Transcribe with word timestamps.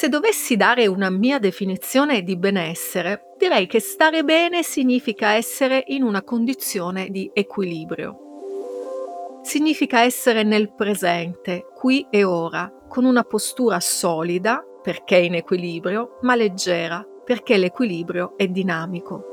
Se 0.00 0.08
dovessi 0.08 0.56
dare 0.56 0.86
una 0.86 1.10
mia 1.10 1.38
definizione 1.38 2.22
di 2.22 2.38
benessere, 2.38 3.34
direi 3.36 3.66
che 3.66 3.80
stare 3.80 4.24
bene 4.24 4.62
significa 4.62 5.34
essere 5.34 5.84
in 5.88 6.04
una 6.04 6.22
condizione 6.22 7.10
di 7.10 7.30
equilibrio. 7.34 9.40
Significa 9.42 10.00
essere 10.00 10.42
nel 10.42 10.72
presente, 10.72 11.66
qui 11.74 12.06
e 12.08 12.24
ora, 12.24 12.72
con 12.88 13.04
una 13.04 13.24
postura 13.24 13.78
solida, 13.78 14.64
perché 14.82 15.18
in 15.18 15.34
equilibrio, 15.34 16.16
ma 16.22 16.34
leggera, 16.34 17.06
perché 17.22 17.58
l'equilibrio 17.58 18.38
è 18.38 18.48
dinamico. 18.48 19.24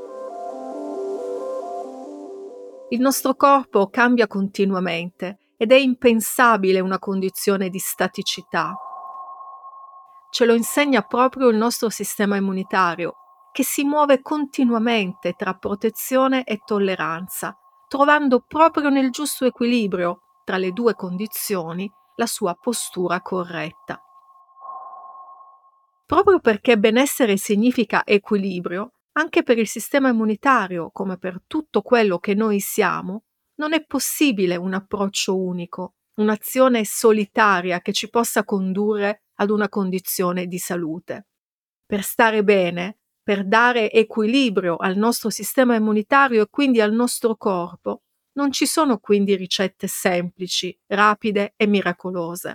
Il 2.90 3.00
nostro 3.00 3.34
corpo 3.36 3.88
cambia 3.88 4.26
continuamente 4.26 5.38
ed 5.56 5.72
è 5.72 5.76
impensabile 5.76 6.80
una 6.80 6.98
condizione 6.98 7.70
di 7.70 7.78
staticità, 7.78 8.76
ce 10.30 10.44
lo 10.44 10.54
insegna 10.54 11.02
proprio 11.02 11.48
il 11.48 11.56
nostro 11.56 11.88
sistema 11.88 12.36
immunitario, 12.36 13.14
che 13.52 13.64
si 13.64 13.84
muove 13.84 14.20
continuamente 14.22 15.32
tra 15.32 15.54
protezione 15.54 16.44
e 16.44 16.60
tolleranza, 16.64 17.56
trovando 17.88 18.44
proprio 18.46 18.88
nel 18.90 19.10
giusto 19.10 19.46
equilibrio 19.46 20.20
tra 20.44 20.58
le 20.58 20.72
due 20.72 20.94
condizioni 20.94 21.90
la 22.16 22.26
sua 22.26 22.54
postura 22.54 23.20
corretta. 23.20 24.02
Proprio 26.06 26.40
perché 26.40 26.78
benessere 26.78 27.36
significa 27.36 28.02
equilibrio, 28.04 28.92
anche 29.12 29.42
per 29.42 29.58
il 29.58 29.68
sistema 29.68 30.08
immunitario, 30.08 30.90
come 30.90 31.18
per 31.18 31.42
tutto 31.46 31.82
quello 31.82 32.18
che 32.18 32.34
noi 32.34 32.60
siamo, 32.60 33.24
non 33.56 33.72
è 33.72 33.84
possibile 33.84 34.56
un 34.56 34.72
approccio 34.72 35.36
unico, 35.36 35.94
un'azione 36.18 36.84
solitaria 36.84 37.80
che 37.80 37.92
ci 37.92 38.10
possa 38.10 38.44
condurre 38.44 39.22
ad 39.36 39.50
una 39.50 39.68
condizione 39.68 40.46
di 40.46 40.58
salute. 40.58 41.26
Per 41.86 42.02
stare 42.02 42.44
bene, 42.44 42.98
per 43.22 43.46
dare 43.46 43.90
equilibrio 43.90 44.76
al 44.76 44.96
nostro 44.96 45.30
sistema 45.30 45.74
immunitario 45.74 46.42
e 46.42 46.48
quindi 46.50 46.80
al 46.80 46.92
nostro 46.92 47.36
corpo, 47.36 48.02
non 48.32 48.52
ci 48.52 48.66
sono 48.66 48.98
quindi 48.98 49.34
ricette 49.36 49.86
semplici, 49.86 50.76
rapide 50.86 51.54
e 51.56 51.66
miracolose. 51.66 52.52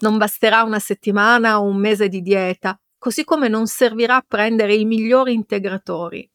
Non 0.00 0.18
basterà 0.18 0.62
una 0.62 0.80
settimana 0.80 1.60
o 1.60 1.64
un 1.64 1.76
mese 1.76 2.08
di 2.08 2.20
dieta, 2.20 2.78
così 2.98 3.24
come 3.24 3.48
non 3.48 3.66
servirà 3.66 4.24
prendere 4.26 4.74
i 4.74 4.84
migliori 4.84 5.32
integratori. 5.32 6.28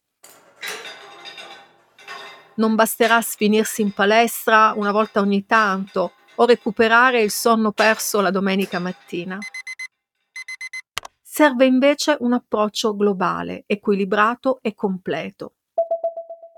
Non 2.56 2.74
basterà 2.74 3.20
sfinirsi 3.20 3.82
in 3.82 3.92
palestra 3.92 4.72
una 4.76 4.92
volta 4.92 5.20
ogni 5.20 5.46
tanto 5.46 6.12
o 6.36 6.44
recuperare 6.44 7.22
il 7.22 7.30
sonno 7.30 7.72
perso 7.72 8.20
la 8.20 8.30
domenica 8.30 8.78
mattina. 8.78 9.38
Serve 11.22 11.64
invece 11.64 12.16
un 12.20 12.32
approccio 12.32 12.94
globale, 12.96 13.64
equilibrato 13.66 14.58
e 14.62 14.74
completo. 14.74 15.54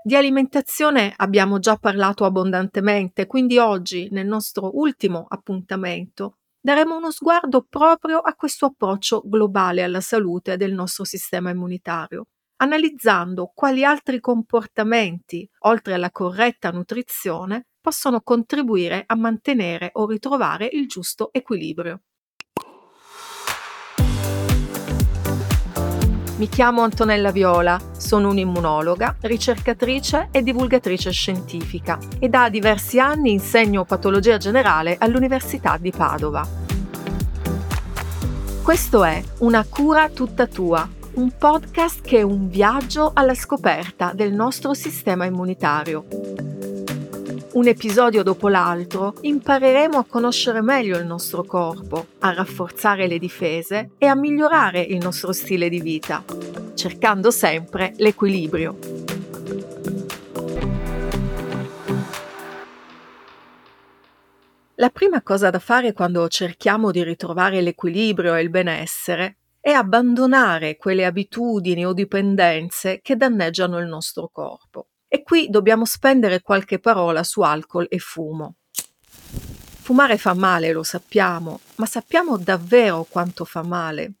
Di 0.03 0.15
alimentazione 0.15 1.13
abbiamo 1.15 1.59
già 1.59 1.77
parlato 1.77 2.25
abbondantemente, 2.25 3.25
quindi 3.25 3.57
oggi, 3.57 4.09
nel 4.11 4.27
nostro 4.27 4.77
ultimo 4.77 5.25
appuntamento, 5.29 6.39
daremo 6.59 6.97
uno 6.97 7.11
sguardo 7.11 7.65
proprio 7.69 8.19
a 8.19 8.35
questo 8.35 8.65
approccio 8.65 9.21
globale 9.23 9.83
alla 9.83 10.01
salute 10.01 10.57
del 10.57 10.73
nostro 10.73 11.05
sistema 11.05 11.51
immunitario, 11.51 12.27
analizzando 12.63 13.51
quali 13.53 13.83
altri 13.83 14.21
comportamenti, 14.21 15.47
oltre 15.65 15.95
alla 15.95 16.11
corretta 16.11 16.71
nutrizione, 16.71 17.67
possono 17.81 18.21
contribuire 18.21 19.03
a 19.05 19.15
mantenere 19.15 19.89
o 19.93 20.07
ritrovare 20.07 20.69
il 20.71 20.87
giusto 20.87 21.29
equilibrio. 21.33 22.03
Mi 26.37 26.47
chiamo 26.47 26.81
Antonella 26.81 27.31
Viola, 27.31 27.77
sono 27.97 28.29
un'immunologa, 28.29 29.17
ricercatrice 29.19 30.29
e 30.31 30.41
divulgatrice 30.41 31.11
scientifica 31.11 31.99
e 32.17 32.29
da 32.29 32.49
diversi 32.49 32.97
anni 32.97 33.31
insegno 33.31 33.83
patologia 33.83 34.37
generale 34.37 34.95
all'Università 34.97 35.77
di 35.77 35.91
Padova. 35.91 36.47
Questo 38.63 39.03
è 39.03 39.21
Una 39.39 39.65
cura 39.69 40.09
tutta 40.09 40.47
tua, 40.47 40.89
un 41.15 41.31
podcast 41.37 42.01
che 42.01 42.19
è 42.19 42.21
un 42.21 42.47
viaggio 42.49 43.11
alla 43.13 43.35
scoperta 43.35 44.13
del 44.13 44.33
nostro 44.33 44.73
sistema 44.73 45.25
immunitario 45.25 46.05
un 47.53 47.67
episodio 47.67 48.23
dopo 48.23 48.49
l'altro, 48.49 49.13
impareremo 49.21 49.99
a 49.99 50.05
conoscere 50.05 50.61
meglio 50.61 50.97
il 50.97 51.05
nostro 51.05 51.43
corpo, 51.43 52.07
a 52.19 52.33
rafforzare 52.33 53.05
le 53.05 53.19
difese 53.19 53.91
e 53.99 54.07
a 54.07 54.15
migliorare 54.15 54.81
il 54.81 54.97
nostro 54.97 55.31
stile 55.31 55.69
di 55.69 55.79
vita, 55.79 56.23
cercando 56.73 57.29
sempre 57.29 57.93
l'equilibrio. 57.97 58.75
La 64.77 64.89
prima 64.89 65.21
cosa 65.21 65.51
da 65.51 65.59
fare 65.59 65.93
quando 65.93 66.27
cerchiamo 66.29 66.89
di 66.89 67.03
ritrovare 67.03 67.61
l'equilibrio 67.61 68.33
e 68.33 68.41
il 68.41 68.49
benessere 68.49 69.37
è 69.65 69.71
abbandonare 69.71 70.75
quelle 70.75 71.05
abitudini 71.05 71.85
o 71.85 71.93
dipendenze 71.93 72.99
che 73.01 73.15
danneggiano 73.15 73.79
il 73.79 73.87
nostro 73.87 74.27
corpo. 74.27 74.89
E 75.07 75.23
qui 75.23 75.47
dobbiamo 75.49 75.85
spendere 75.85 76.41
qualche 76.41 76.79
parola 76.79 77.23
su 77.23 77.39
alcol 77.39 77.85
e 77.89 77.97
fumo. 77.97 78.55
Fumare 78.99 80.17
fa 80.17 80.33
male, 80.33 80.73
lo 80.73 80.83
sappiamo, 80.83 81.61
ma 81.75 81.85
sappiamo 81.85 82.37
davvero 82.37 83.05
quanto 83.09 83.45
fa 83.45 83.63
male. 83.63 84.15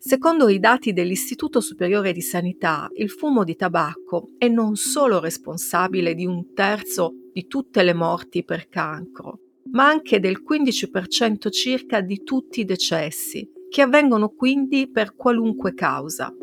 Secondo 0.00 0.48
i 0.48 0.58
dati 0.58 0.92
dell'Istituto 0.92 1.60
Superiore 1.60 2.12
di 2.12 2.20
Sanità, 2.20 2.88
il 2.96 3.10
fumo 3.10 3.44
di 3.44 3.54
tabacco 3.54 4.30
è 4.38 4.48
non 4.48 4.74
solo 4.74 5.20
responsabile 5.20 6.14
di 6.14 6.26
un 6.26 6.52
terzo 6.52 7.12
di 7.32 7.46
tutte 7.46 7.84
le 7.84 7.94
morti 7.94 8.44
per 8.44 8.68
cancro, 8.68 9.41
ma 9.70 9.86
anche 9.86 10.20
del 10.20 10.42
15% 10.46 11.50
circa 11.50 12.00
di 12.00 12.22
tutti 12.22 12.60
i 12.60 12.64
decessi 12.64 13.48
che 13.68 13.80
avvengono 13.80 14.28
quindi 14.28 14.90
per 14.90 15.14
qualunque 15.14 15.72
causa. 15.72 16.34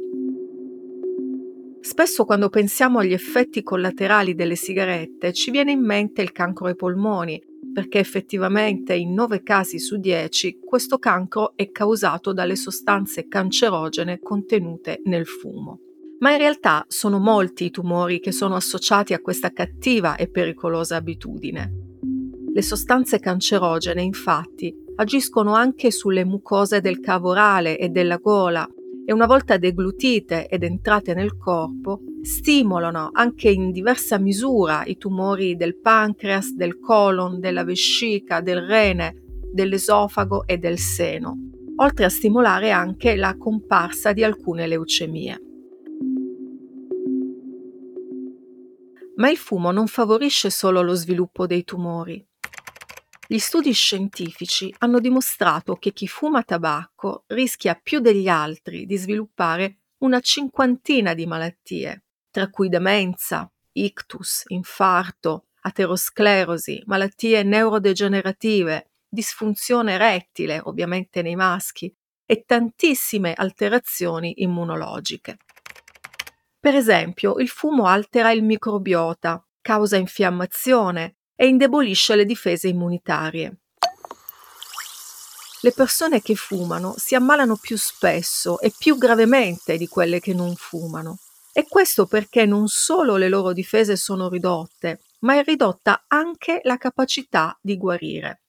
Spesso 1.81 2.25
quando 2.25 2.49
pensiamo 2.49 2.99
agli 2.99 3.13
effetti 3.13 3.63
collaterali 3.63 4.35
delle 4.35 4.55
sigarette 4.55 5.31
ci 5.31 5.51
viene 5.51 5.71
in 5.71 5.85
mente 5.85 6.21
il 6.21 6.31
cancro 6.31 6.67
ai 6.67 6.75
polmoni, 6.75 7.41
perché 7.71 7.99
effettivamente 7.99 8.95
in 8.95 9.13
9 9.13 9.43
casi 9.43 9.79
su 9.79 9.97
10 9.97 10.59
questo 10.65 10.97
cancro 10.97 11.53
è 11.55 11.71
causato 11.71 12.33
dalle 12.33 12.55
sostanze 12.55 13.27
cancerogene 13.27 14.19
contenute 14.19 15.01
nel 15.05 15.25
fumo. 15.25 15.79
Ma 16.19 16.31
in 16.31 16.37
realtà 16.37 16.83
sono 16.89 17.17
molti 17.17 17.65
i 17.65 17.71
tumori 17.71 18.19
che 18.19 18.33
sono 18.33 18.55
associati 18.55 19.13
a 19.13 19.21
questa 19.21 19.53
cattiva 19.53 20.15
e 20.17 20.29
pericolosa 20.29 20.97
abitudine. 20.97 21.88
Le 22.59 22.65
sostanze 22.65 23.19
cancerogene, 23.19 24.01
infatti, 24.01 24.75
agiscono 24.97 25.53
anche 25.53 25.91
sulle 25.91 26.25
mucose 26.25 26.81
del 26.81 26.99
cavo 26.99 27.29
orale 27.29 27.77
e 27.77 27.87
della 27.87 28.17
gola 28.17 28.67
e 29.05 29.13
una 29.13 29.27
volta 29.27 29.55
deglutite 29.55 30.49
ed 30.49 30.63
entrate 30.63 31.13
nel 31.13 31.37
corpo, 31.37 32.01
stimolano 32.21 33.11
anche 33.13 33.49
in 33.49 33.71
diversa 33.71 34.17
misura 34.19 34.83
i 34.83 34.97
tumori 34.97 35.55
del 35.55 35.79
pancreas, 35.79 36.53
del 36.53 36.79
colon, 36.79 37.39
della 37.39 37.63
vescica, 37.63 38.41
del 38.41 38.59
rene, 38.59 39.23
dell'esofago 39.53 40.45
e 40.45 40.57
del 40.57 40.79
seno, 40.79 41.37
oltre 41.77 42.03
a 42.03 42.09
stimolare 42.09 42.71
anche 42.71 43.15
la 43.15 43.37
comparsa 43.37 44.11
di 44.11 44.21
alcune 44.21 44.67
leucemie. 44.67 45.41
Ma 49.15 49.29
il 49.29 49.37
fumo 49.37 49.71
non 49.71 49.87
favorisce 49.87 50.49
solo 50.49 50.81
lo 50.81 50.93
sviluppo 50.93 51.47
dei 51.47 51.63
tumori. 51.63 52.27
Gli 53.31 53.37
studi 53.37 53.73
scientifici 53.73 54.73
hanno 54.79 54.99
dimostrato 54.99 55.75
che 55.75 55.93
chi 55.93 56.07
fuma 56.07 56.41
tabacco 56.41 57.25
rischia 57.27 57.75
più 57.75 57.99
degli 57.99 58.27
altri 58.27 58.87
di 58.87 58.97
sviluppare 58.97 59.81
una 59.99 60.19
cinquantina 60.19 61.13
di 61.13 61.27
malattie, 61.27 62.05
tra 62.31 62.49
cui 62.49 62.69
demenza, 62.69 63.47
ictus, 63.73 64.45
infarto, 64.47 65.49
aterosclerosi, 65.61 66.81
malattie 66.87 67.43
neurodegenerative, 67.43 68.93
disfunzione 69.07 69.99
rettile, 69.99 70.59
ovviamente 70.63 71.21
nei 71.21 71.35
maschi, 71.35 71.95
e 72.25 72.45
tantissime 72.47 73.33
alterazioni 73.35 74.41
immunologiche. 74.41 75.37
Per 76.59 76.73
esempio, 76.73 77.37
il 77.37 77.49
fumo 77.49 77.85
altera 77.85 78.31
il 78.31 78.41
microbiota, 78.41 79.45
causa 79.61 79.97
infiammazione, 79.97 81.17
e 81.41 81.47
indebolisce 81.47 82.17
le 82.17 82.25
difese 82.25 82.67
immunitarie. 82.67 83.59
Le 85.61 85.71
persone 85.71 86.21
che 86.21 86.35
fumano 86.35 86.95
si 86.97 87.15
ammalano 87.15 87.55
più 87.55 87.77
spesso 87.77 88.59
e 88.59 88.73
più 88.77 88.97
gravemente 88.97 89.77
di 89.77 89.87
quelle 89.87 90.19
che 90.19 90.33
non 90.33 90.53
fumano. 90.55 91.19
E 91.53 91.65
questo 91.65 92.07
perché 92.07 92.45
non 92.45 92.67
solo 92.67 93.15
le 93.15 93.29
loro 93.29 93.53
difese 93.53 93.95
sono 93.95 94.27
ridotte, 94.27 94.99
ma 95.19 95.35
è 95.35 95.43
ridotta 95.45 96.03
anche 96.09 96.59
la 96.63 96.75
capacità 96.75 97.57
di 97.61 97.77
guarire. 97.77 98.41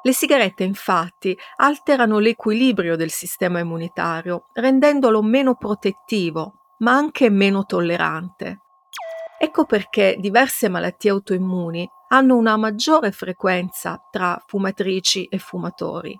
Le 0.00 0.12
sigarette 0.14 0.64
infatti 0.64 1.36
alterano 1.56 2.18
l'equilibrio 2.18 2.96
del 2.96 3.10
sistema 3.10 3.58
immunitario, 3.58 4.46
rendendolo 4.54 5.20
meno 5.20 5.54
protettivo, 5.54 6.74
ma 6.78 6.92
anche 6.92 7.28
meno 7.28 7.66
tollerante. 7.66 8.60
Ecco 9.40 9.66
perché 9.66 10.16
diverse 10.18 10.68
malattie 10.68 11.10
autoimmuni 11.10 11.88
hanno 12.08 12.36
una 12.36 12.56
maggiore 12.56 13.12
frequenza 13.12 13.96
tra 14.10 14.42
fumatrici 14.44 15.26
e 15.26 15.38
fumatori. 15.38 16.18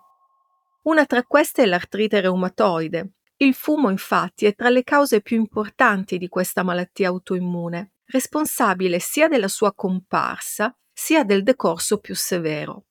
Una 0.82 1.04
tra 1.04 1.24
queste 1.24 1.64
è 1.64 1.66
l'artrite 1.66 2.20
reumatoide. 2.20 3.14
Il 3.38 3.54
fumo 3.54 3.90
infatti 3.90 4.46
è 4.46 4.54
tra 4.54 4.68
le 4.68 4.84
cause 4.84 5.20
più 5.20 5.36
importanti 5.36 6.16
di 6.16 6.28
questa 6.28 6.62
malattia 6.62 7.08
autoimmune, 7.08 7.94
responsabile 8.06 9.00
sia 9.00 9.26
della 9.26 9.48
sua 9.48 9.74
comparsa 9.74 10.72
sia 10.92 11.24
del 11.24 11.42
decorso 11.42 11.98
più 11.98 12.14
severo. 12.14 12.84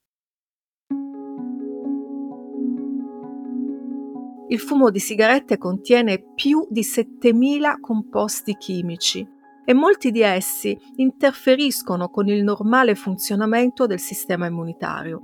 Il 4.49 4.59
fumo 4.59 4.89
di 4.89 4.99
sigarette 4.99 5.57
contiene 5.57 6.33
più 6.35 6.67
di 6.69 6.83
7000 6.83 7.79
composti 7.79 8.55
chimici 8.55 9.35
e 9.69 9.73
molti 9.73 10.11
di 10.11 10.21
essi 10.21 10.79
interferiscono 10.95 12.07
con 12.07 12.29
il 12.29 12.41
normale 12.41 12.95
funzionamento 12.95 13.85
del 13.85 13.99
sistema 13.99 14.45
immunitario. 14.45 15.21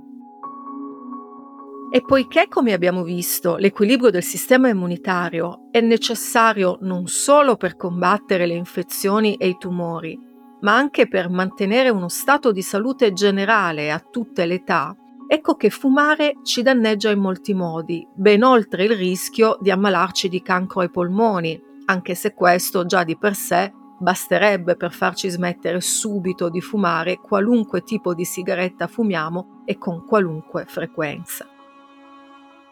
E 1.90 2.02
poiché, 2.02 2.46
come 2.48 2.74
abbiamo 2.74 3.04
visto, 3.04 3.56
l'equilibrio 3.56 4.10
del 4.10 4.22
sistema 4.22 4.68
immunitario 4.68 5.68
è 5.70 5.80
necessario 5.80 6.76
non 6.82 7.06
solo 7.06 7.56
per 7.56 7.76
combattere 7.76 8.44
le 8.44 8.52
infezioni 8.52 9.36
e 9.36 9.48
i 9.48 9.56
tumori, 9.56 10.18
ma 10.60 10.76
anche 10.76 11.08
per 11.08 11.30
mantenere 11.30 11.88
uno 11.88 12.08
stato 12.08 12.52
di 12.52 12.60
salute 12.60 13.14
generale 13.14 13.90
a 13.90 13.98
tutte 13.98 14.44
le 14.44 14.56
età, 14.56 14.94
ecco 15.26 15.54
che 15.54 15.70
fumare 15.70 16.34
ci 16.42 16.60
danneggia 16.60 17.10
in 17.10 17.20
molti 17.20 17.54
modi, 17.54 18.06
ben 18.14 18.42
oltre 18.42 18.84
il 18.84 18.94
rischio 18.94 19.56
di 19.62 19.70
ammalarci 19.70 20.28
di 20.28 20.42
cancro 20.42 20.82
ai 20.82 20.90
polmoni, 20.90 21.58
anche 21.86 22.14
se 22.14 22.34
questo 22.34 22.84
già 22.84 23.04
di 23.04 23.16
per 23.16 23.34
sé 23.34 23.72
basterebbe 24.04 24.76
per 24.76 24.92
farci 24.92 25.28
smettere 25.28 25.80
subito 25.80 26.48
di 26.48 26.60
fumare 26.60 27.16
qualunque 27.16 27.82
tipo 27.82 28.14
di 28.14 28.24
sigaretta 28.24 28.86
fumiamo 28.86 29.62
e 29.64 29.76
con 29.78 30.06
qualunque 30.06 30.66
frequenza. 30.66 31.48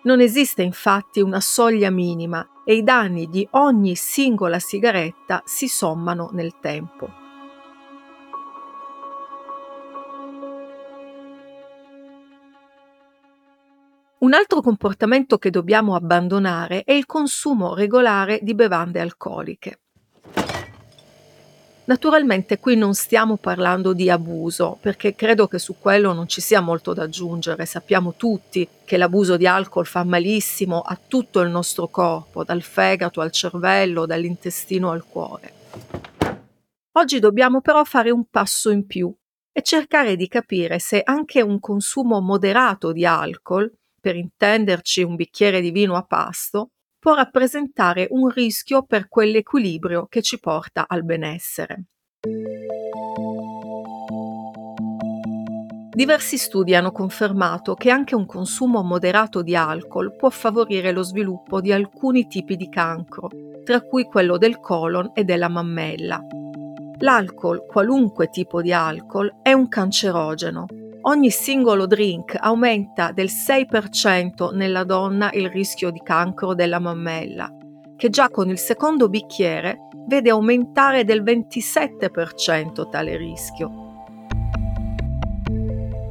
Non 0.05 0.21
esiste 0.21 0.63
infatti 0.63 1.21
una 1.21 1.41
soglia 1.41 1.91
minima 1.91 2.47
e 2.65 2.75
i 2.75 2.85
danni 2.85 3.29
di 3.29 3.47
ogni 3.53 3.97
singola 3.97 4.61
sigaretta 4.61 5.43
si 5.45 5.67
sommano 5.67 6.31
nel 6.33 6.59
tempo. 6.61 7.21
Un 14.19 14.35
altro 14.35 14.61
comportamento 14.61 15.37
che 15.39 15.51
dobbiamo 15.51 15.97
abbandonare 15.97 16.85
è 16.85 16.93
il 16.93 17.07
consumo 17.07 17.75
regolare 17.75 18.39
di 18.41 18.55
bevande 18.55 19.01
alcoliche. 19.01 19.82
Naturalmente 21.85 22.61
qui 22.61 22.77
non 22.77 22.95
stiamo 22.95 23.37
parlando 23.37 23.93
di 23.93 24.09
abuso, 24.09 24.79
perché 24.81 25.17
credo 25.17 25.49
che 25.49 25.59
su 25.59 25.77
quello 25.81 26.13
non 26.13 26.29
ci 26.29 26.41
sia 26.41 26.61
molto 26.61 26.93
da 26.93 27.03
aggiungere. 27.03 27.67
Sappiamo 27.67 28.15
tutti 28.17 28.69
che 28.85 28.97
l'abuso 28.97 29.37
di 29.37 29.49
alcol 29.49 29.85
fa 29.85 30.05
malissimo 30.05 30.81
a 30.81 30.97
tutto 31.09 31.41
il 31.41 31.51
nostro 31.51 31.89
corpo, 31.89 32.45
dal 32.45 32.63
fegato 32.63 33.21
al 33.21 33.33
cervello, 33.33 34.07
dall'intestino 34.07 34.93
al 34.93 35.05
cuore. 35.05 35.53
Oggi 36.93 37.19
dobbiamo 37.19 37.61
però 37.61 37.83
fare 37.83 38.11
un 38.13 38.27
passo 38.31 38.71
in 38.71 38.87
più 38.87 39.13
e 39.51 39.63
cercare 39.63 40.15
di 40.15 40.29
capire 40.29 40.79
se 40.79 41.03
anche 41.03 41.43
un 41.43 41.59
consumo 41.59 42.21
moderato 42.21 42.93
di 42.93 43.05
alcol, 43.05 43.71
per 44.01 44.15
intenderci 44.15 45.03
un 45.03 45.17
bicchiere 45.17 45.61
di 45.61 45.71
vino 45.71 45.97
a 45.97 46.03
pasto, 46.03 46.71
può 47.03 47.15
rappresentare 47.15 48.07
un 48.11 48.29
rischio 48.29 48.85
per 48.85 49.09
quell'equilibrio 49.09 50.07
che 50.09 50.23
ci 50.23 50.39
porta 50.39 50.85
al 50.87 51.05
benessere. 51.05 51.87
Diversi 55.93 56.39
studi 56.39 56.77
hanno 56.77 56.93
confermato 56.93 57.75
che 57.75 57.91
anche 57.91 58.15
un 58.15 58.25
consumo 58.25 58.85
moderato 58.85 59.43
di 59.43 59.57
alcol 59.57 60.15
può 60.15 60.31
favorire 60.31 60.93
lo 60.93 61.03
sviluppo 61.03 61.61
di 61.61 61.73
alcuni 61.73 62.29
tipi 62.29 62.55
di 62.55 62.69
cancro, 62.69 63.29
tra 63.65 63.81
cui 63.81 64.05
quello 64.05 64.39
del 64.39 64.61
colon 64.61 65.11
e 65.13 65.25
della 65.25 65.49
mammella. 65.49 66.25
L'alcol, 67.01 67.67
qualunque 67.67 68.29
tipo 68.29 68.63
di 68.63 68.73
alcol, 68.73 69.41
è 69.43 69.53
un 69.53 69.69
cancerogeno 69.69 70.67
ogni 71.03 71.31
singolo 71.31 71.87
drink 71.87 72.37
aumenta 72.39 73.13
del 73.13 73.29
6% 73.29 74.55
nella 74.55 74.85
donna 74.85 75.31
il 75.33 75.49
rischio 75.49 75.91
di 75.91 76.01
cancro 76.03 76.55
della 76.55 76.79
mammella, 76.79 77.51
che 77.97 78.11
già 78.11 78.29
con 78.29 78.49
il 78.49 78.59
secondo 78.59 79.09
bicchiere 79.09 79.89
vede 80.07 80.31
aumentare 80.31 81.05
del 81.05 81.23
27% 81.23 82.89
tale 82.89 83.17
rischio. 83.17 83.71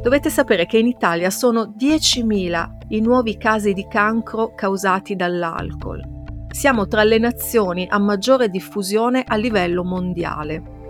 Dovete 0.02 0.30
sapere 0.32 0.66
che 0.66 0.80
in 0.80 0.88
Italia 0.88 1.30
sono 1.30 1.76
10.000 1.78 2.70
i 2.90 3.02
nuovi 3.02 3.38
casi 3.38 3.74
di 3.74 3.86
cancro 3.88 4.54
causati 4.56 5.16
dall'alcol. 5.16 6.02
Siamo 6.50 6.88
tra 6.88 7.04
le 7.04 7.20
nazioni 7.20 7.88
a 7.90 8.00
maggiore 8.00 8.50
diffusione 8.50 9.24
a 9.26 9.36
livello 9.36 9.84
mondiale. 9.84 10.81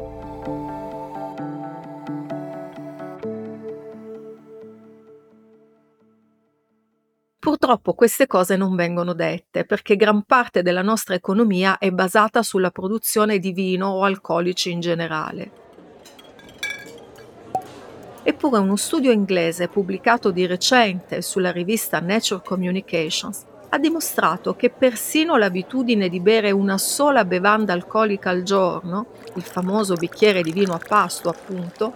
Purtroppo 7.41 7.95
queste 7.95 8.27
cose 8.27 8.55
non 8.55 8.75
vengono 8.75 9.13
dette 9.13 9.65
perché 9.65 9.95
gran 9.95 10.21
parte 10.25 10.61
della 10.61 10.83
nostra 10.83 11.15
economia 11.15 11.79
è 11.79 11.89
basata 11.89 12.43
sulla 12.43 12.69
produzione 12.69 13.39
di 13.39 13.51
vino 13.51 13.87
o 13.87 14.03
alcolici 14.03 14.69
in 14.69 14.79
generale. 14.79 15.51
Eppure 18.21 18.59
uno 18.59 18.75
studio 18.75 19.09
inglese 19.09 19.69
pubblicato 19.69 20.29
di 20.29 20.45
recente 20.45 21.23
sulla 21.23 21.51
rivista 21.51 21.99
Nature 21.99 22.43
Communications 22.45 23.43
ha 23.69 23.79
dimostrato 23.79 24.55
che 24.55 24.69
persino 24.69 25.35
l'abitudine 25.35 26.09
di 26.09 26.19
bere 26.19 26.51
una 26.51 26.77
sola 26.77 27.25
bevanda 27.25 27.73
alcolica 27.73 28.29
al 28.29 28.43
giorno, 28.43 29.07
il 29.33 29.41
famoso 29.41 29.95
bicchiere 29.95 30.43
di 30.43 30.51
vino 30.51 30.73
a 30.73 30.79
pasto 30.87 31.29
appunto, 31.29 31.91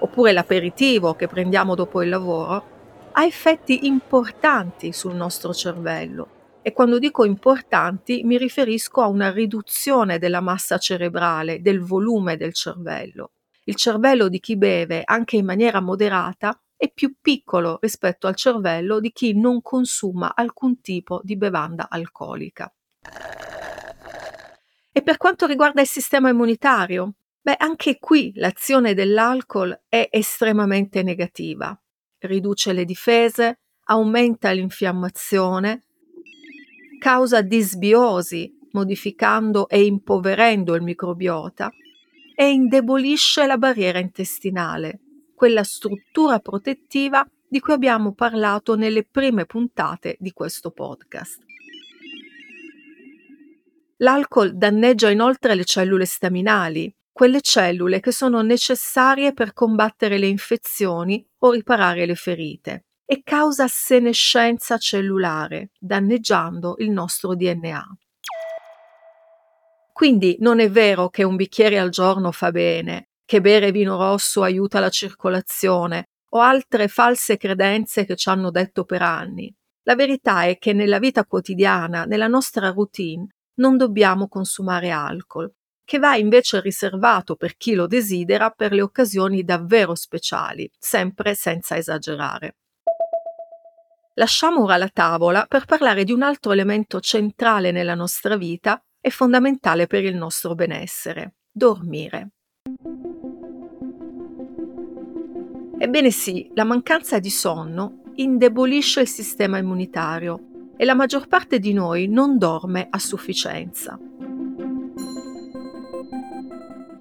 oppure 0.00 0.32
l'aperitivo 0.32 1.14
che 1.14 1.28
prendiamo 1.28 1.76
dopo 1.76 2.02
il 2.02 2.08
lavoro, 2.08 2.76
ha 3.18 3.24
effetti 3.24 3.86
importanti 3.88 4.92
sul 4.92 5.16
nostro 5.16 5.52
cervello. 5.52 6.60
E 6.62 6.72
quando 6.72 7.00
dico 7.00 7.24
importanti 7.24 8.22
mi 8.22 8.38
riferisco 8.38 9.02
a 9.02 9.08
una 9.08 9.32
riduzione 9.32 10.18
della 10.18 10.40
massa 10.40 10.78
cerebrale, 10.78 11.60
del 11.60 11.80
volume 11.80 12.36
del 12.36 12.54
cervello. 12.54 13.32
Il 13.64 13.74
cervello 13.74 14.28
di 14.28 14.38
chi 14.38 14.56
beve, 14.56 15.02
anche 15.04 15.36
in 15.36 15.44
maniera 15.44 15.80
moderata, 15.80 16.56
è 16.76 16.92
più 16.92 17.16
piccolo 17.20 17.78
rispetto 17.80 18.28
al 18.28 18.36
cervello 18.36 19.00
di 19.00 19.10
chi 19.10 19.36
non 19.36 19.62
consuma 19.62 20.32
alcun 20.36 20.80
tipo 20.80 21.20
di 21.24 21.36
bevanda 21.36 21.88
alcolica. 21.90 22.72
E 24.92 25.02
per 25.02 25.16
quanto 25.16 25.46
riguarda 25.46 25.80
il 25.80 25.88
sistema 25.88 26.28
immunitario, 26.28 27.14
beh, 27.40 27.56
anche 27.58 27.98
qui 27.98 28.30
l'azione 28.36 28.94
dell'alcol 28.94 29.76
è 29.88 30.08
estremamente 30.08 31.02
negativa. 31.02 31.76
Riduce 32.20 32.72
le 32.72 32.84
difese, 32.84 33.60
aumenta 33.84 34.50
l'infiammazione, 34.50 35.84
causa 36.98 37.42
disbiosi, 37.42 38.52
modificando 38.72 39.68
e 39.68 39.84
impoverendo 39.84 40.74
il 40.74 40.82
microbiota, 40.82 41.70
e 42.34 42.50
indebolisce 42.50 43.46
la 43.46 43.56
barriera 43.56 43.98
intestinale, 43.98 45.00
quella 45.34 45.62
struttura 45.62 46.40
protettiva 46.40 47.26
di 47.48 47.60
cui 47.60 47.72
abbiamo 47.72 48.12
parlato 48.12 48.74
nelle 48.76 49.04
prime 49.04 49.46
puntate 49.46 50.16
di 50.18 50.32
questo 50.32 50.70
podcast. 50.70 51.40
L'alcol 53.98 54.56
danneggia 54.56 55.10
inoltre 55.10 55.54
le 55.54 55.64
cellule 55.64 56.04
staminali, 56.04 56.92
quelle 57.18 57.40
cellule 57.40 57.98
che 57.98 58.12
sono 58.12 58.42
necessarie 58.42 59.32
per 59.32 59.52
combattere 59.52 60.18
le 60.18 60.28
infezioni 60.28 61.28
o 61.38 61.50
riparare 61.50 62.06
le 62.06 62.14
ferite, 62.14 62.84
e 63.04 63.22
causa 63.24 63.66
senescenza 63.66 64.78
cellulare, 64.78 65.70
danneggiando 65.80 66.76
il 66.78 66.90
nostro 66.90 67.34
DNA. 67.34 67.84
Quindi 69.92 70.36
non 70.38 70.60
è 70.60 70.70
vero 70.70 71.08
che 71.08 71.24
un 71.24 71.34
bicchiere 71.34 71.80
al 71.80 71.88
giorno 71.88 72.30
fa 72.30 72.52
bene, 72.52 73.08
che 73.24 73.40
bere 73.40 73.72
vino 73.72 73.96
rosso 73.96 74.44
aiuta 74.44 74.78
la 74.78 74.88
circolazione 74.88 76.10
o 76.34 76.38
altre 76.38 76.86
false 76.86 77.36
credenze 77.36 78.04
che 78.04 78.14
ci 78.14 78.28
hanno 78.28 78.52
detto 78.52 78.84
per 78.84 79.02
anni. 79.02 79.52
La 79.82 79.96
verità 79.96 80.44
è 80.44 80.56
che 80.58 80.72
nella 80.72 81.00
vita 81.00 81.24
quotidiana, 81.24 82.04
nella 82.04 82.28
nostra 82.28 82.68
routine, 82.70 83.26
non 83.54 83.76
dobbiamo 83.76 84.28
consumare 84.28 84.90
alcol, 84.90 85.52
che 85.88 85.98
va 85.98 86.16
invece 86.16 86.60
riservato 86.60 87.34
per 87.34 87.56
chi 87.56 87.72
lo 87.72 87.86
desidera 87.86 88.50
per 88.50 88.72
le 88.72 88.82
occasioni 88.82 89.42
davvero 89.42 89.94
speciali, 89.94 90.70
sempre 90.78 91.34
senza 91.34 91.78
esagerare. 91.78 92.56
Lasciamo 94.16 94.64
ora 94.64 94.76
la 94.76 94.90
tavola 94.92 95.46
per 95.48 95.64
parlare 95.64 96.04
di 96.04 96.12
un 96.12 96.20
altro 96.20 96.52
elemento 96.52 97.00
centrale 97.00 97.70
nella 97.70 97.94
nostra 97.94 98.36
vita 98.36 98.78
e 99.00 99.08
fondamentale 99.08 99.86
per 99.86 100.04
il 100.04 100.14
nostro 100.14 100.54
benessere, 100.54 101.36
dormire. 101.50 102.32
Ebbene 105.78 106.10
sì, 106.10 106.50
la 106.52 106.64
mancanza 106.64 107.18
di 107.18 107.30
sonno 107.30 108.02
indebolisce 108.16 109.00
il 109.00 109.08
sistema 109.08 109.56
immunitario 109.56 110.72
e 110.76 110.84
la 110.84 110.94
maggior 110.94 111.28
parte 111.28 111.58
di 111.58 111.72
noi 111.72 112.08
non 112.08 112.36
dorme 112.36 112.88
a 112.90 112.98
sufficienza. 112.98 113.98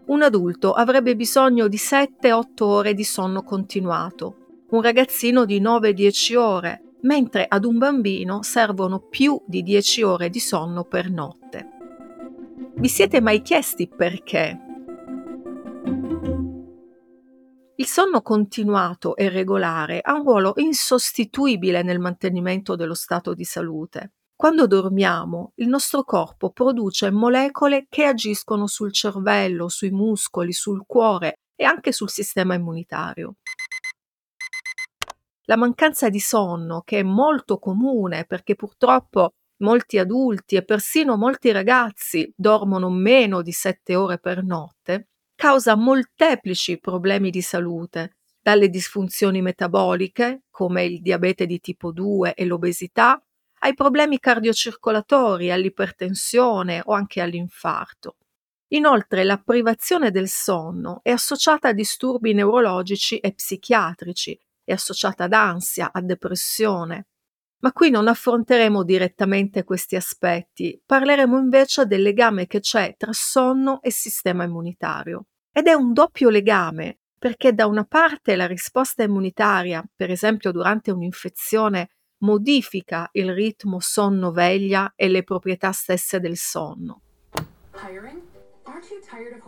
Un 0.08 0.22
adulto 0.22 0.72
avrebbe 0.72 1.18
bisogno 1.18 1.68
di 1.68 1.76
7-8 1.76 2.64
ore 2.64 2.94
di 2.94 3.04
sonno 3.04 3.44
continuato, 3.44 4.64
un 4.70 4.82
ragazzino 4.82 5.44
di 5.44 5.60
9-10 5.60 6.38
ore, 6.38 6.82
mentre 7.02 7.46
ad 7.48 7.66
un 7.66 7.78
bambino 7.78 8.42
servono 8.42 9.00
più 9.00 9.42
di 9.46 9.62
10 9.64 10.04
ore 10.04 10.30
di 10.30 10.40
sonno 10.40 10.86
per 10.86 11.12
notte. 11.12 11.70
Vi 12.76 12.88
siete 12.88 13.20
mai 13.20 13.42
chiesti 13.42 13.90
perché? 13.90 14.62
Il 17.76 17.86
sonno 17.86 18.22
continuato 18.22 19.18
e 19.18 19.28
regolare 19.28 20.00
ha 20.02 20.14
un 20.14 20.24
ruolo 20.24 20.54
insostituibile 20.56 21.84
nel 21.84 22.00
mantenimento 22.00 22.76
dello 22.76 22.96
stato 22.96 23.34
di 23.34 23.44
salute. 23.44 24.14
Quando 24.40 24.68
dormiamo, 24.68 25.54
il 25.56 25.68
nostro 25.68 26.04
corpo 26.04 26.52
produce 26.52 27.10
molecole 27.10 27.88
che 27.90 28.04
agiscono 28.04 28.68
sul 28.68 28.94
cervello, 28.94 29.68
sui 29.68 29.90
muscoli, 29.90 30.54
sul 30.54 30.84
cuore 30.86 31.40
e 31.56 31.64
anche 31.64 31.92
sul 31.92 32.12
sistema 32.12 32.54
immunitario. 32.54 33.38
La 35.46 35.58
mancanza 35.58 36.10
di 36.10 36.20
sonno, 36.20 36.84
che 36.86 37.00
è 37.00 37.04
molto 37.04 37.58
comune 37.58 38.26
perché 38.26 38.54
purtroppo 38.54 39.32
molti 39.64 39.98
adulti 39.98 40.56
e 40.56 40.64
persino 40.64 41.18
molti 41.18 41.52
ragazzi 41.52 42.32
dormono 42.36 42.92
meno 42.92 43.42
di 43.42 43.52
7 43.52 43.96
ore 43.96 44.20
per 44.20 44.44
notte, 44.44 45.08
causa 45.34 45.74
molteplici 45.74 46.80
problemi 46.80 47.32
di 47.32 47.42
salute, 47.42 48.18
dalle 48.40 48.70
disfunzioni 48.70 49.42
metaboliche, 49.42 50.44
come 50.52 50.86
il 50.86 51.02
diabete 51.02 51.48
di 51.48 51.60
tipo 51.60 51.92
2 51.92 52.36
e 52.36 52.46
l'obesità, 52.46 53.20
ai 53.60 53.74
problemi 53.74 54.20
cardiocircolatori, 54.20 55.52
all'ipertensione 55.52 56.82
o 56.86 56.94
anche 56.94 57.22
all'infarto. 57.22 58.18
Inoltre 58.72 59.24
la 59.24 59.38
privazione 59.38 60.12
del 60.12 60.28
sonno 60.28 61.00
è 61.02 61.12
associata 61.12 61.70
a 61.70 61.74
disturbi 61.74 62.34
neurologici 62.34 63.18
e 63.18 63.34
psichiatrici, 63.34 64.38
è 64.64 64.74
associata 64.74 65.24
ad 65.24 65.34
ansia, 65.34 65.92
a 65.94 66.02
depressione. 66.02 67.08
Ma 67.60 67.72
qui 67.72 67.90
non 67.90 68.08
affronteremo 68.08 68.84
direttamente 68.84 69.64
questi 69.64 69.96
aspetti, 69.96 70.80
parleremo 70.86 71.38
invece 71.40 71.86
del 71.86 72.02
legame 72.02 72.46
che 72.46 72.60
c'è 72.60 72.96
tra 72.98 73.14
sonno 73.14 73.82
e 73.82 73.90
sistema 73.90 74.44
immunitario. 74.44 75.28
Ed 75.52 75.68
è 75.68 75.74
un 75.74 75.94
doppio 75.94 76.30
legame, 76.30 77.00
perché 77.18 77.54
da 77.54 77.66
una 77.66 77.86
parte 77.86 78.36
la 78.36 78.46
risposta 78.46 79.02
immunitaria, 79.02 79.84
per 79.96 80.12
esempio 80.12 80.52
durante 80.52 80.92
un'infezione, 80.92 81.90
modifica 82.20 83.10
il 83.14 83.34
ritmo 83.34 83.80
sonno-veglia 83.80 84.94
e 84.96 85.08
le 85.08 85.24
proprietà 85.24 85.72
stesse 85.72 86.20
del 86.20 86.38
sonno. 86.38 87.02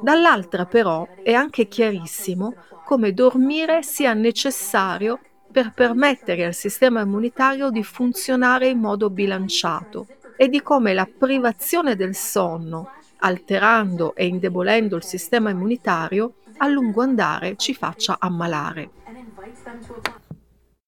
Dall'altra 0.02 0.66
però 0.66 1.08
è 1.24 1.34
anche 1.34 1.68
chiarissimo 1.68 2.54
come 2.86 3.14
dormire 3.14 3.84
sia 3.84 4.14
necessario 4.14 5.20
per 5.52 5.74
permettere 5.74 6.46
al 6.46 6.54
sistema 6.54 7.02
immunitario 7.02 7.70
di 7.70 7.84
funzionare 7.84 8.68
in 8.68 8.80
modo 8.80 9.10
bilanciato 9.10 10.08
e 10.38 10.48
di 10.48 10.62
come 10.62 10.94
la 10.94 11.06
privazione 11.06 11.96
del 11.96 12.16
sonno, 12.16 12.92
alterando 13.18 14.16
e 14.16 14.28
indebolendo 14.28 14.96
il 14.96 15.04
sistema 15.04 15.50
immunitario, 15.50 16.36
a 16.58 16.68
lungo 16.68 17.02
andare 17.02 17.56
ci 17.58 17.74
faccia 17.74 18.18
ammalare. 18.20 18.90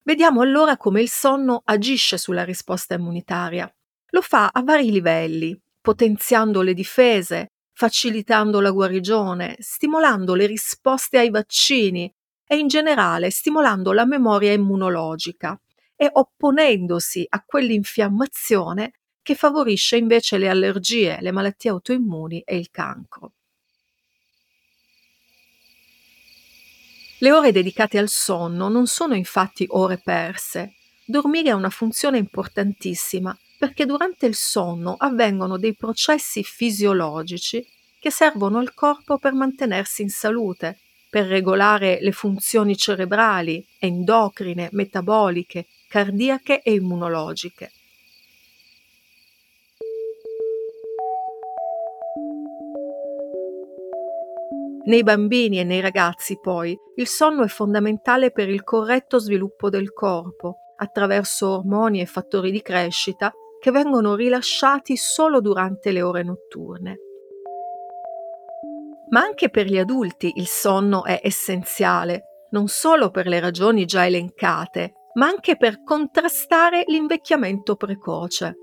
Vediamo 0.04 0.42
allora 0.42 0.78
come 0.78 1.02
il 1.02 1.10
sonno 1.10 1.62
agisce 1.64 2.18
sulla 2.18 2.44
risposta 2.44 2.96
immunitaria. 2.96 3.72
Lo 4.10 4.22
fa 4.22 4.50
a 4.52 4.64
vari 4.64 4.90
livelli, 4.90 5.58
potenziando 5.80 6.62
le 6.62 6.74
difese, 6.74 7.52
facilitando 7.72 8.60
la 8.60 8.72
guarigione, 8.72 9.58
stimolando 9.60 10.34
le 10.34 10.48
risposte 10.48 11.20
ai 11.20 11.30
vaccini 11.30 12.12
e 12.46 12.58
in 12.58 12.68
generale 12.68 13.30
stimolando 13.30 13.92
la 13.94 14.06
memoria 14.06 14.52
immunologica 14.52 15.60
e 15.96 16.10
opponendosi 16.12 17.26
a 17.30 17.44
quell'infiammazione 17.46 18.94
che 19.22 19.36
favorisce 19.36 19.98
invece 19.98 20.38
le 20.40 20.50
allergie, 20.50 21.20
le 21.22 21.32
malattie 21.32 21.70
autoimmuni 21.70 22.42
e 22.42 22.58
il 22.58 22.72
cancro. 22.72 23.34
Le 27.24 27.32
ore 27.32 27.52
dedicate 27.52 28.00
al 28.00 28.10
sonno 28.10 28.68
non 28.68 28.88
sono 28.88 29.14
infatti 29.14 29.68
ore 29.70 30.00
perse. 30.00 30.74
Dormire 31.06 31.52
ha 31.52 31.56
una 31.56 31.70
funzione 31.70 32.18
importantissima 32.18 33.38
perché 33.60 33.86
durante 33.86 34.26
il 34.26 34.34
sonno 34.34 34.96
avvengono 34.98 35.60
dei 35.60 35.76
processi 35.76 36.42
fisiologici 36.42 37.64
che 38.00 38.10
servono 38.10 38.58
al 38.58 38.74
corpo 38.74 39.20
per 39.20 39.34
mantenersi 39.34 40.02
in 40.02 40.10
salute 40.10 40.80
per 41.12 41.28
regolare 41.28 42.00
le 42.02 42.12
funzioni 42.12 42.76
cerebrali, 42.76 43.64
endocrine, 43.78 44.70
metaboliche, 44.72 45.68
cardiache 45.88 46.64
e 46.64 46.74
immunologiche. 46.74 47.72
Nei 54.92 55.04
bambini 55.04 55.58
e 55.58 55.64
nei 55.64 55.80
ragazzi, 55.80 56.38
poi, 56.38 56.78
il 56.96 57.08
sonno 57.08 57.44
è 57.44 57.48
fondamentale 57.48 58.30
per 58.30 58.50
il 58.50 58.62
corretto 58.62 59.20
sviluppo 59.20 59.70
del 59.70 59.94
corpo, 59.94 60.74
attraverso 60.76 61.60
ormoni 61.60 62.02
e 62.02 62.06
fattori 62.06 62.52
di 62.52 62.62
crescita 62.62 63.32
che 63.62 63.72
vengono 63.72 64.16
rilasciati 64.16 64.98
solo 64.98 65.40
durante 65.40 65.94
le 65.94 66.02
ore 66.02 66.24
notturne. 66.24 66.98
Ma 69.12 69.22
anche 69.22 69.50
per 69.50 69.66
gli 69.66 69.78
adulti 69.78 70.34
il 70.36 70.48
sonno 70.48 71.06
è 71.06 71.22
essenziale, 71.24 72.48
non 72.50 72.68
solo 72.68 73.12
per 73.12 73.28
le 73.28 73.40
ragioni 73.40 73.86
già 73.86 74.06
elencate, 74.06 74.92
ma 75.14 75.26
anche 75.26 75.56
per 75.56 75.84
contrastare 75.84 76.84
l'invecchiamento 76.88 77.78
precoce. 77.78 78.58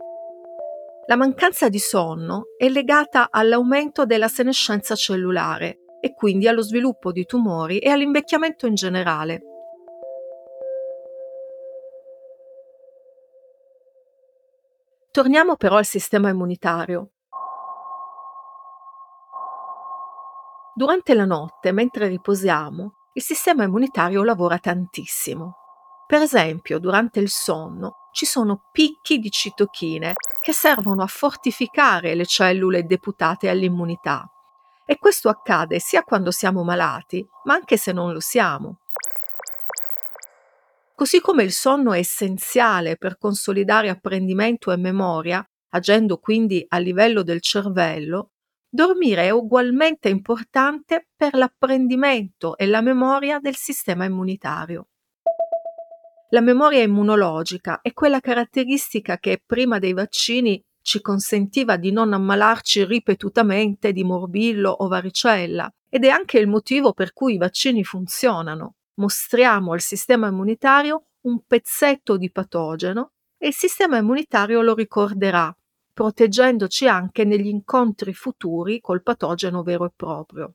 La 1.06 1.16
mancanza 1.16 1.70
di 1.70 1.78
sonno 1.78 2.48
è 2.58 2.68
legata 2.68 3.28
all'aumento 3.30 4.04
della 4.04 4.28
senescenza 4.28 4.94
cellulare 4.94 5.84
e 6.00 6.14
quindi 6.14 6.48
allo 6.48 6.62
sviluppo 6.62 7.12
di 7.12 7.24
tumori 7.24 7.78
e 7.78 7.90
all'invecchiamento 7.90 8.66
in 8.66 8.74
generale. 8.74 9.42
Torniamo 15.10 15.56
però 15.56 15.76
al 15.76 15.84
sistema 15.84 16.28
immunitario. 16.28 17.10
Durante 20.74 21.14
la 21.14 21.24
notte, 21.24 21.72
mentre 21.72 22.06
riposiamo, 22.06 22.92
il 23.14 23.22
sistema 23.22 23.64
immunitario 23.64 24.22
lavora 24.22 24.58
tantissimo. 24.58 25.56
Per 26.06 26.22
esempio, 26.22 26.78
durante 26.78 27.18
il 27.18 27.30
sonno 27.30 28.08
ci 28.12 28.26
sono 28.26 28.68
picchi 28.70 29.18
di 29.18 29.28
citochine 29.28 30.12
che 30.40 30.52
servono 30.52 31.02
a 31.02 31.08
fortificare 31.08 32.14
le 32.14 32.24
cellule 32.24 32.84
deputate 32.84 33.48
all'immunità. 33.48 34.30
E 34.90 34.96
questo 34.96 35.28
accade 35.28 35.80
sia 35.80 36.02
quando 36.02 36.30
siamo 36.30 36.64
malati, 36.64 37.22
ma 37.44 37.52
anche 37.52 37.76
se 37.76 37.92
non 37.92 38.10
lo 38.10 38.20
siamo. 38.20 38.78
Così 40.94 41.20
come 41.20 41.42
il 41.42 41.52
sonno 41.52 41.92
è 41.92 41.98
essenziale 41.98 42.96
per 42.96 43.18
consolidare 43.18 43.90
apprendimento 43.90 44.72
e 44.72 44.78
memoria, 44.78 45.46
agendo 45.74 46.16
quindi 46.16 46.64
a 46.66 46.78
livello 46.78 47.22
del 47.22 47.42
cervello, 47.42 48.30
dormire 48.66 49.24
è 49.24 49.30
ugualmente 49.30 50.08
importante 50.08 51.08
per 51.14 51.34
l'apprendimento 51.34 52.56
e 52.56 52.66
la 52.66 52.80
memoria 52.80 53.40
del 53.40 53.56
sistema 53.56 54.06
immunitario. 54.06 54.88
La 56.30 56.40
memoria 56.40 56.82
immunologica 56.82 57.80
è 57.82 57.92
quella 57.92 58.20
caratteristica 58.20 59.18
che 59.18 59.42
prima 59.44 59.78
dei 59.78 59.92
vaccini 59.92 60.64
ci 60.88 61.02
consentiva 61.02 61.76
di 61.76 61.92
non 61.92 62.14
ammalarci 62.14 62.82
ripetutamente 62.86 63.92
di 63.92 64.04
morbillo 64.04 64.70
o 64.70 64.88
varicella 64.88 65.70
ed 65.86 66.06
è 66.06 66.08
anche 66.08 66.38
il 66.38 66.46
motivo 66.46 66.94
per 66.94 67.12
cui 67.12 67.34
i 67.34 67.36
vaccini 67.36 67.84
funzionano 67.84 68.76
mostriamo 68.94 69.72
al 69.72 69.82
sistema 69.82 70.28
immunitario 70.28 71.08
un 71.22 71.42
pezzetto 71.46 72.16
di 72.16 72.30
patogeno 72.30 73.10
e 73.36 73.48
il 73.48 73.54
sistema 73.54 73.98
immunitario 73.98 74.62
lo 74.62 74.72
ricorderà, 74.74 75.54
proteggendoci 75.92 76.88
anche 76.88 77.24
negli 77.24 77.48
incontri 77.48 78.14
futuri 78.14 78.80
col 78.80 79.02
patogeno 79.02 79.62
vero 79.62 79.84
e 79.84 79.92
proprio. 79.94 80.54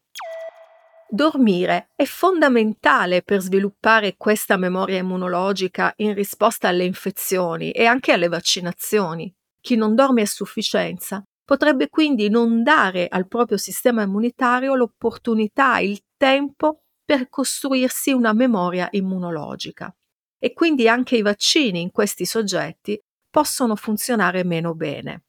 Dormire 1.07 1.89
è 1.95 2.05
fondamentale 2.05 3.21
per 3.21 3.39
sviluppare 3.39 4.15
questa 4.17 4.57
memoria 4.57 4.97
immunologica 4.97 5.93
in 5.97 6.15
risposta 6.15 6.69
alle 6.69 6.85
infezioni 6.85 7.69
e 7.69 7.85
anche 7.85 8.13
alle 8.13 8.29
vaccinazioni. 8.29 9.31
Chi 9.63 9.77
non 9.77 9.95
dorme 9.95 10.23
a 10.23 10.25
sufficienza 10.25 11.23
potrebbe 11.45 11.87
quindi 11.87 12.27
non 12.27 12.63
dare 12.63 13.07
al 13.07 13.29
proprio 13.29 13.55
sistema 13.55 14.01
immunitario 14.01 14.75
l'opportunità, 14.75 15.79
il 15.79 16.01
tempo 16.17 16.81
per 17.05 17.29
costruirsi 17.29 18.11
una 18.11 18.33
memoria 18.33 18.89
immunologica. 18.91 19.95
E 20.37 20.51
quindi 20.51 20.89
anche 20.89 21.15
i 21.15 21.21
vaccini 21.21 21.79
in 21.79 21.91
questi 21.91 22.25
soggetti 22.25 23.01
possono 23.29 23.77
funzionare 23.77 24.43
meno 24.43 24.75
bene. 24.75 25.23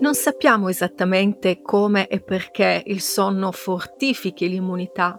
Non 0.00 0.14
sappiamo 0.14 0.68
esattamente 0.68 1.62
come 1.62 2.06
e 2.06 2.20
perché 2.20 2.82
il 2.84 3.00
sonno 3.00 3.50
fortifichi 3.50 4.46
l'immunità, 4.46 5.18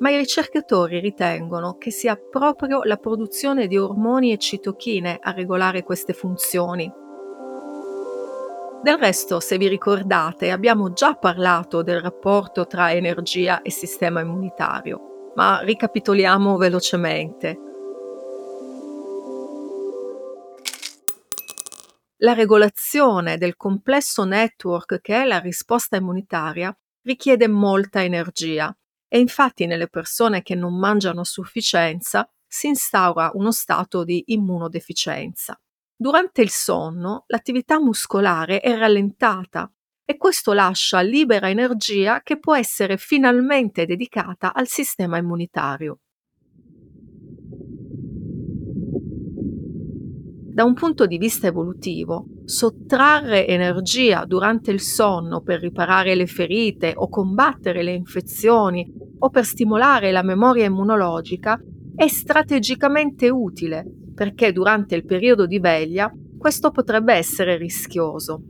ma 0.00 0.10
i 0.10 0.16
ricercatori 0.16 1.00
ritengono 1.00 1.76
che 1.78 1.90
sia 1.90 2.16
proprio 2.16 2.82
la 2.82 2.96
produzione 2.96 3.66
di 3.66 3.78
ormoni 3.78 4.32
e 4.32 4.38
citochine 4.38 5.18
a 5.20 5.30
regolare 5.30 5.82
queste 5.82 6.12
funzioni 6.12 6.92
del 8.82 8.96
resto, 8.96 9.40
se 9.40 9.58
vi 9.58 9.68
ricordate, 9.68 10.50
abbiamo 10.50 10.94
già 10.94 11.14
parlato 11.14 11.82
del 11.82 12.00
rapporto 12.00 12.66
tra 12.66 12.90
energia 12.92 13.60
e 13.60 13.70
sistema 13.70 14.20
immunitario, 14.20 15.32
ma 15.34 15.60
ricapitoliamo 15.60 16.56
velocemente. 16.56 17.58
La 22.22 22.32
regolazione 22.32 23.36
del 23.36 23.54
complesso 23.56 24.24
network 24.24 25.02
che 25.02 25.22
è 25.22 25.26
la 25.26 25.40
risposta 25.40 25.96
immunitaria 25.96 26.74
richiede 27.02 27.48
molta 27.48 28.02
energia 28.02 28.74
e 29.12 29.18
infatti 29.18 29.66
nelle 29.66 29.88
persone 29.88 30.40
che 30.40 30.54
non 30.54 30.78
mangiano 30.78 31.22
a 31.22 31.24
sufficienza 31.24 32.30
si 32.46 32.68
instaura 32.68 33.32
uno 33.34 33.50
stato 33.50 34.04
di 34.04 34.22
immunodeficienza. 34.26 35.60
Durante 35.96 36.42
il 36.42 36.50
sonno 36.50 37.24
l'attività 37.26 37.80
muscolare 37.80 38.60
è 38.60 38.76
rallentata 38.76 39.70
e 40.04 40.16
questo 40.16 40.52
lascia 40.52 41.00
libera 41.00 41.50
energia 41.50 42.22
che 42.22 42.38
può 42.38 42.56
essere 42.56 42.96
finalmente 42.96 43.84
dedicata 43.84 44.54
al 44.54 44.68
sistema 44.68 45.18
immunitario. 45.18 45.98
Da 50.52 50.64
un 50.64 50.74
punto 50.74 51.06
di 51.06 51.18
vista 51.18 51.48
evolutivo, 51.48 52.26
sottrarre 52.50 53.46
energia 53.46 54.24
durante 54.24 54.72
il 54.72 54.80
sonno 54.80 55.40
per 55.40 55.60
riparare 55.60 56.16
le 56.16 56.26
ferite 56.26 56.92
o 56.96 57.08
combattere 57.08 57.84
le 57.84 57.92
infezioni 57.92 58.92
o 59.20 59.30
per 59.30 59.44
stimolare 59.44 60.10
la 60.10 60.24
memoria 60.24 60.64
immunologica 60.64 61.62
è 61.94 62.08
strategicamente 62.08 63.30
utile 63.30 63.86
perché 64.12 64.52
durante 64.52 64.96
il 64.96 65.04
periodo 65.04 65.46
di 65.46 65.60
veglia 65.60 66.12
questo 66.36 66.72
potrebbe 66.72 67.14
essere 67.14 67.56
rischioso. 67.56 68.42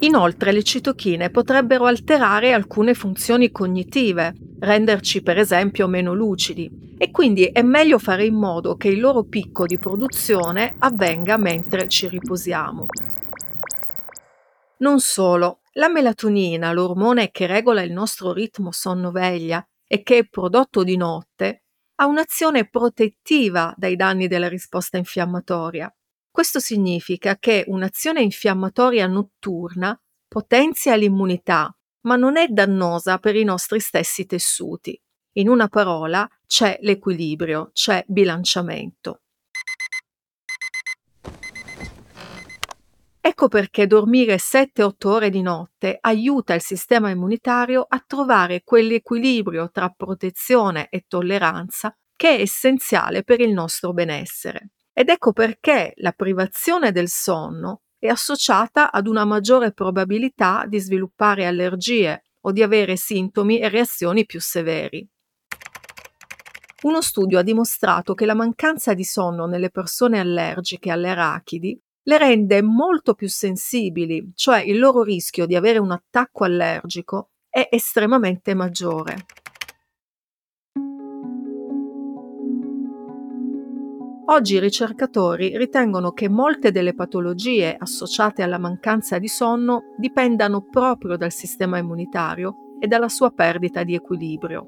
Inoltre 0.00 0.52
le 0.52 0.62
citochine 0.62 1.30
potrebbero 1.30 1.86
alterare 1.86 2.52
alcune 2.52 2.94
funzioni 2.94 3.50
cognitive, 3.50 4.32
renderci 4.60 5.22
per 5.22 5.38
esempio 5.38 5.88
meno 5.88 6.14
lucidi 6.14 6.94
e 6.96 7.10
quindi 7.10 7.46
è 7.46 7.62
meglio 7.62 7.98
fare 7.98 8.24
in 8.24 8.34
modo 8.34 8.76
che 8.76 8.88
il 8.88 9.00
loro 9.00 9.24
picco 9.24 9.66
di 9.66 9.76
produzione 9.76 10.76
avvenga 10.78 11.36
mentre 11.36 11.88
ci 11.88 12.06
riposiamo. 12.06 12.86
Non 14.78 15.00
solo, 15.00 15.62
la 15.72 15.88
melatonina, 15.88 16.72
l'ormone 16.72 17.32
che 17.32 17.46
regola 17.46 17.82
il 17.82 17.92
nostro 17.92 18.32
ritmo 18.32 18.70
sonno-veglia 18.70 19.66
e 19.84 20.04
che 20.04 20.18
è 20.18 20.28
prodotto 20.28 20.84
di 20.84 20.96
notte, 20.96 21.64
ha 21.96 22.06
un'azione 22.06 22.68
protettiva 22.68 23.74
dai 23.76 23.96
danni 23.96 24.28
della 24.28 24.48
risposta 24.48 24.96
infiammatoria. 24.96 25.92
Questo 26.38 26.60
significa 26.60 27.36
che 27.36 27.64
un'azione 27.66 28.22
infiammatoria 28.22 29.08
notturna 29.08 30.00
potenzia 30.28 30.94
l'immunità, 30.94 31.76
ma 32.02 32.14
non 32.14 32.36
è 32.36 32.46
dannosa 32.46 33.18
per 33.18 33.34
i 33.34 33.42
nostri 33.42 33.80
stessi 33.80 34.24
tessuti. 34.24 34.96
In 35.32 35.48
una 35.48 35.66
parola, 35.66 36.30
c'è 36.46 36.78
l'equilibrio, 36.82 37.70
c'è 37.72 38.04
bilanciamento. 38.06 39.22
Ecco 43.20 43.48
perché 43.48 43.88
dormire 43.88 44.36
7-8 44.36 45.08
ore 45.08 45.30
di 45.30 45.42
notte 45.42 45.98
aiuta 46.00 46.54
il 46.54 46.62
sistema 46.62 47.10
immunitario 47.10 47.84
a 47.88 48.00
trovare 48.06 48.62
quell'equilibrio 48.62 49.72
tra 49.72 49.88
protezione 49.88 50.86
e 50.88 51.04
tolleranza 51.08 51.92
che 52.14 52.36
è 52.36 52.40
essenziale 52.42 53.24
per 53.24 53.40
il 53.40 53.52
nostro 53.52 53.92
benessere. 53.92 54.70
Ed 54.98 55.10
ecco 55.10 55.32
perché 55.32 55.92
la 55.98 56.10
privazione 56.10 56.90
del 56.90 57.06
sonno 57.06 57.82
è 58.00 58.08
associata 58.08 58.90
ad 58.90 59.06
una 59.06 59.24
maggiore 59.24 59.70
probabilità 59.70 60.64
di 60.66 60.80
sviluppare 60.80 61.46
allergie 61.46 62.24
o 62.40 62.50
di 62.50 62.64
avere 62.64 62.96
sintomi 62.96 63.60
e 63.60 63.68
reazioni 63.68 64.26
più 64.26 64.40
severi. 64.40 65.08
Uno 66.82 67.00
studio 67.00 67.38
ha 67.38 67.42
dimostrato 67.42 68.14
che 68.14 68.26
la 68.26 68.34
mancanza 68.34 68.92
di 68.92 69.04
sonno 69.04 69.46
nelle 69.46 69.70
persone 69.70 70.18
allergiche 70.18 70.90
alle 70.90 71.10
arachidi 71.10 71.80
le 72.02 72.18
rende 72.18 72.60
molto 72.60 73.14
più 73.14 73.28
sensibili, 73.28 74.32
cioè 74.34 74.62
il 74.62 74.80
loro 74.80 75.04
rischio 75.04 75.46
di 75.46 75.54
avere 75.54 75.78
un 75.78 75.92
attacco 75.92 76.42
allergico 76.42 77.30
è 77.48 77.68
estremamente 77.70 78.52
maggiore. 78.52 79.26
Oggi 84.30 84.56
i 84.56 84.60
ricercatori 84.60 85.56
ritengono 85.56 86.12
che 86.12 86.28
molte 86.28 86.70
delle 86.70 86.94
patologie 86.94 87.74
associate 87.78 88.42
alla 88.42 88.58
mancanza 88.58 89.18
di 89.18 89.28
sonno 89.28 89.94
dipendano 89.96 90.62
proprio 90.62 91.16
dal 91.16 91.32
sistema 91.32 91.78
immunitario 91.78 92.76
e 92.78 92.86
dalla 92.86 93.08
sua 93.08 93.30
perdita 93.30 93.84
di 93.84 93.94
equilibrio. 93.94 94.66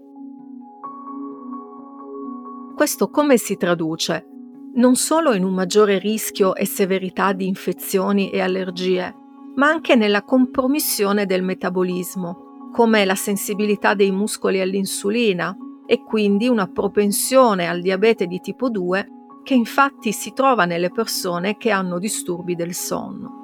Questo 2.74 3.10
come 3.10 3.36
si 3.36 3.56
traduce? 3.56 4.24
non 4.72 4.94
solo 4.94 5.34
in 5.34 5.42
un 5.42 5.52
maggiore 5.52 5.98
rischio 5.98 6.54
e 6.54 6.64
severità 6.64 7.32
di 7.32 7.46
infezioni 7.46 8.30
e 8.30 8.40
allergie, 8.40 9.14
ma 9.56 9.66
anche 9.66 9.96
nella 9.96 10.22
compromissione 10.22 11.26
del 11.26 11.42
metabolismo, 11.42 12.70
come 12.72 13.04
la 13.04 13.16
sensibilità 13.16 13.94
dei 13.94 14.12
muscoli 14.12 14.60
all'insulina 14.60 15.56
e 15.86 16.04
quindi 16.04 16.46
una 16.46 16.68
propensione 16.68 17.66
al 17.66 17.80
diabete 17.80 18.26
di 18.26 18.38
tipo 18.38 18.70
2 18.70 19.08
che 19.42 19.54
infatti 19.54 20.12
si 20.12 20.32
trova 20.32 20.64
nelle 20.64 20.90
persone 20.90 21.56
che 21.56 21.70
hanno 21.70 21.98
disturbi 21.98 22.54
del 22.54 22.74
sonno. 22.74 23.40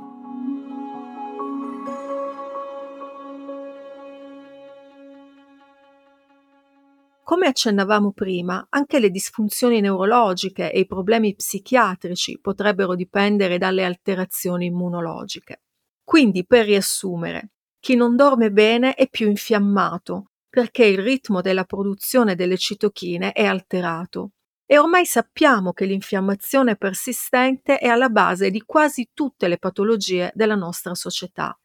come 7.26 7.48
accennavamo 7.48 8.12
prima, 8.12 8.64
anche 8.70 9.00
le 9.00 9.10
disfunzioni 9.10 9.80
neurologiche 9.80 10.72
e 10.72 10.78
i 10.78 10.86
problemi 10.86 11.34
psichiatrici 11.34 12.38
potrebbero 12.40 12.94
dipendere 12.94 13.58
dalle 13.58 13.84
alterazioni 13.84 14.66
immunologiche. 14.66 15.62
Quindi, 16.04 16.46
per 16.46 16.66
riassumere, 16.66 17.50
chi 17.80 17.96
non 17.96 18.14
dorme 18.14 18.52
bene 18.52 18.94
è 18.94 19.08
più 19.08 19.28
infiammato 19.28 20.30
perché 20.48 20.84
il 20.84 20.98
ritmo 20.98 21.40
della 21.40 21.64
produzione 21.64 22.36
delle 22.36 22.56
citochine 22.56 23.32
è 23.32 23.44
alterato. 23.44 24.30
E 24.68 24.78
ormai 24.78 25.06
sappiamo 25.06 25.72
che 25.72 25.84
l'infiammazione 25.84 26.74
persistente 26.74 27.78
è 27.78 27.86
alla 27.86 28.08
base 28.08 28.50
di 28.50 28.64
quasi 28.66 29.10
tutte 29.14 29.46
le 29.46 29.58
patologie 29.58 30.32
della 30.34 30.56
nostra 30.56 30.92
società. 30.96 31.56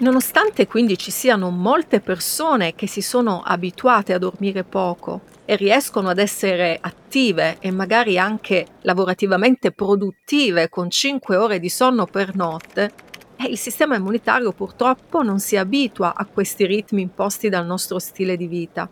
Nonostante 0.00 0.66
quindi 0.66 0.96
ci 0.96 1.10
siano 1.10 1.50
molte 1.50 2.00
persone 2.00 2.74
che 2.74 2.86
si 2.86 3.02
sono 3.02 3.42
abituate 3.42 4.14
a 4.14 4.18
dormire 4.18 4.64
poco 4.64 5.22
e 5.44 5.56
riescono 5.56 6.08
ad 6.08 6.18
essere 6.18 6.78
attive 6.80 7.58
e 7.58 7.70
magari 7.70 8.18
anche 8.18 8.64
lavorativamente 8.82 9.72
produttive 9.72 10.70
con 10.70 10.88
5 10.88 11.36
ore 11.36 11.58
di 11.58 11.68
sonno 11.68 12.06
per 12.06 12.34
notte, 12.36 12.92
eh, 13.38 13.46
il 13.46 13.58
sistema 13.58 13.96
immunitario 13.96 14.52
purtroppo 14.52 15.22
non 15.22 15.38
si 15.38 15.56
abitua 15.56 16.14
a 16.14 16.26
questi 16.26 16.66
ritmi 16.66 17.02
imposti 17.02 17.48
dal 17.48 17.64
nostro 17.64 17.98
stile 17.98 18.36
di 18.36 18.46
vita. 18.46 18.90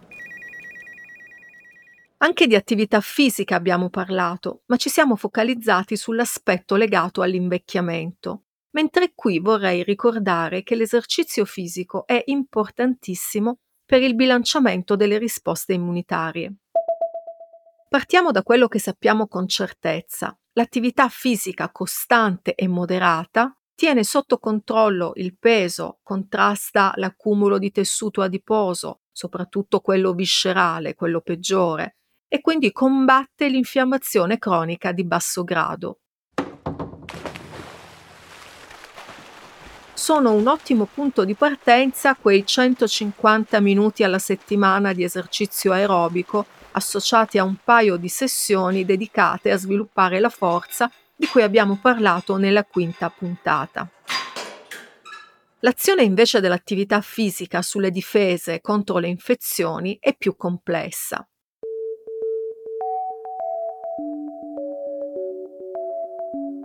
Anche 2.18 2.46
di 2.46 2.54
attività 2.54 3.00
fisica 3.00 3.56
abbiamo 3.56 3.90
parlato, 3.90 4.62
ma 4.66 4.76
ci 4.76 4.88
siamo 4.88 5.16
focalizzati 5.16 5.96
sull'aspetto 5.96 6.76
legato 6.76 7.20
all'invecchiamento 7.22 8.40
mentre 8.76 9.12
qui 9.14 9.38
vorrei 9.38 9.82
ricordare 9.82 10.62
che 10.62 10.74
l'esercizio 10.74 11.46
fisico 11.46 12.06
è 12.06 12.22
importantissimo 12.26 13.60
per 13.86 14.02
il 14.02 14.14
bilanciamento 14.14 14.96
delle 14.96 15.16
risposte 15.16 15.72
immunitarie. 15.72 16.54
Partiamo 17.88 18.30
da 18.32 18.42
quello 18.42 18.68
che 18.68 18.78
sappiamo 18.78 19.28
con 19.28 19.48
certezza. 19.48 20.38
L'attività 20.52 21.08
fisica 21.08 21.70
costante 21.70 22.54
e 22.54 22.68
moderata 22.68 23.55
tiene 23.76 24.02
sotto 24.02 24.38
controllo 24.38 25.12
il 25.16 25.36
peso, 25.38 25.98
contrasta 26.02 26.92
l'accumulo 26.96 27.58
di 27.58 27.70
tessuto 27.70 28.22
adiposo, 28.22 29.02
soprattutto 29.12 29.80
quello 29.80 30.14
viscerale, 30.14 30.94
quello 30.94 31.20
peggiore, 31.20 31.98
e 32.26 32.40
quindi 32.40 32.72
combatte 32.72 33.48
l'infiammazione 33.48 34.38
cronica 34.38 34.90
di 34.92 35.04
basso 35.04 35.44
grado. 35.44 35.98
sono 40.06 40.34
un 40.34 40.46
ottimo 40.46 40.84
punto 40.84 41.24
di 41.24 41.34
partenza 41.34 42.14
quei 42.14 42.46
150 42.46 43.58
minuti 43.60 44.04
alla 44.04 44.20
settimana 44.20 44.92
di 44.92 45.02
esercizio 45.02 45.72
aerobico 45.72 46.46
associati 46.72 47.38
a 47.38 47.44
un 47.44 47.56
paio 47.64 47.96
di 47.96 48.08
sessioni 48.08 48.84
dedicate 48.84 49.50
a 49.50 49.56
sviluppare 49.56 50.20
la 50.20 50.28
forza 50.28 50.88
di 51.16 51.26
cui 51.26 51.42
abbiamo 51.42 51.78
parlato 51.80 52.36
nella 52.36 52.64
quinta 52.64 53.08
puntata. 53.10 53.90
L'azione 55.60 56.02
invece 56.02 56.40
dell'attività 56.40 57.00
fisica 57.00 57.62
sulle 57.62 57.90
difese 57.90 58.60
contro 58.60 58.98
le 58.98 59.08
infezioni 59.08 59.96
è 59.98 60.14
più 60.14 60.36
complessa. 60.36 61.26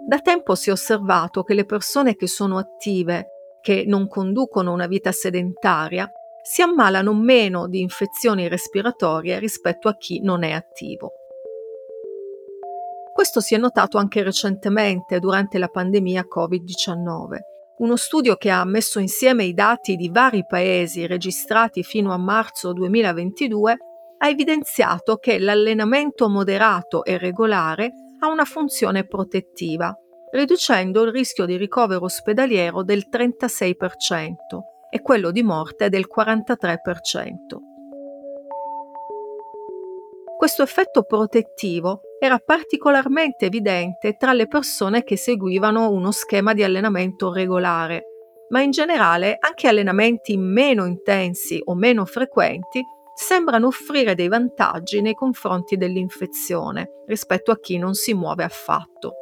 Da 0.05 0.19
tempo 0.19 0.55
si 0.55 0.69
è 0.69 0.73
osservato 0.73 1.43
che 1.43 1.53
le 1.53 1.63
persone 1.63 2.17
che 2.17 2.27
sono 2.27 2.57
attive, 2.57 3.57
che 3.61 3.85
non 3.87 4.09
conducono 4.09 4.73
una 4.73 4.87
vita 4.87 5.13
sedentaria, 5.13 6.11
si 6.43 6.61
ammalano 6.61 7.13
meno 7.13 7.69
di 7.69 7.79
infezioni 7.79 8.49
respiratorie 8.49 9.39
rispetto 9.39 9.87
a 9.87 9.95
chi 9.95 10.19
non 10.21 10.43
è 10.43 10.51
attivo. 10.51 11.13
Questo 13.21 13.39
si 13.39 13.53
è 13.53 13.59
notato 13.59 13.99
anche 13.99 14.23
recentemente 14.23 15.19
durante 15.19 15.59
la 15.59 15.67
pandemia 15.67 16.25
Covid-19. 16.27 17.37
Uno 17.77 17.95
studio 17.95 18.35
che 18.35 18.49
ha 18.49 18.65
messo 18.65 18.97
insieme 18.97 19.43
i 19.43 19.53
dati 19.53 19.95
di 19.95 20.09
vari 20.09 20.43
paesi 20.43 21.05
registrati 21.05 21.83
fino 21.83 22.13
a 22.13 22.17
marzo 22.17 22.73
2022 22.73 23.77
ha 24.17 24.27
evidenziato 24.27 25.17
che 25.17 25.37
l'allenamento 25.37 26.29
moderato 26.29 27.05
e 27.05 27.19
regolare 27.19 27.91
ha 28.21 28.27
una 28.27 28.43
funzione 28.43 29.05
protettiva, 29.05 29.95
riducendo 30.31 31.03
il 31.03 31.11
rischio 31.11 31.45
di 31.45 31.57
ricovero 31.57 32.05
ospedaliero 32.05 32.81
del 32.81 33.05
36% 33.07 34.33
e 34.89 34.99
quello 35.03 35.29
di 35.29 35.43
morte 35.43 35.89
del 35.89 36.07
43%. 36.11 36.77
Questo 40.39 40.63
effetto 40.63 41.03
protettivo 41.03 42.01
era 42.23 42.37
particolarmente 42.37 43.47
evidente 43.47 44.15
tra 44.15 44.31
le 44.33 44.45
persone 44.45 45.03
che 45.03 45.17
seguivano 45.17 45.89
uno 45.89 46.11
schema 46.11 46.53
di 46.53 46.61
allenamento 46.61 47.33
regolare, 47.33 48.03
ma 48.49 48.61
in 48.61 48.69
generale 48.69 49.37
anche 49.39 49.67
allenamenti 49.67 50.37
meno 50.37 50.85
intensi 50.85 51.59
o 51.65 51.73
meno 51.73 52.05
frequenti 52.05 52.83
sembrano 53.15 53.65
offrire 53.65 54.13
dei 54.13 54.27
vantaggi 54.27 55.01
nei 55.01 55.15
confronti 55.15 55.77
dell'infezione 55.77 57.01
rispetto 57.07 57.49
a 57.49 57.59
chi 57.59 57.79
non 57.79 57.95
si 57.95 58.13
muove 58.13 58.43
affatto. 58.43 59.13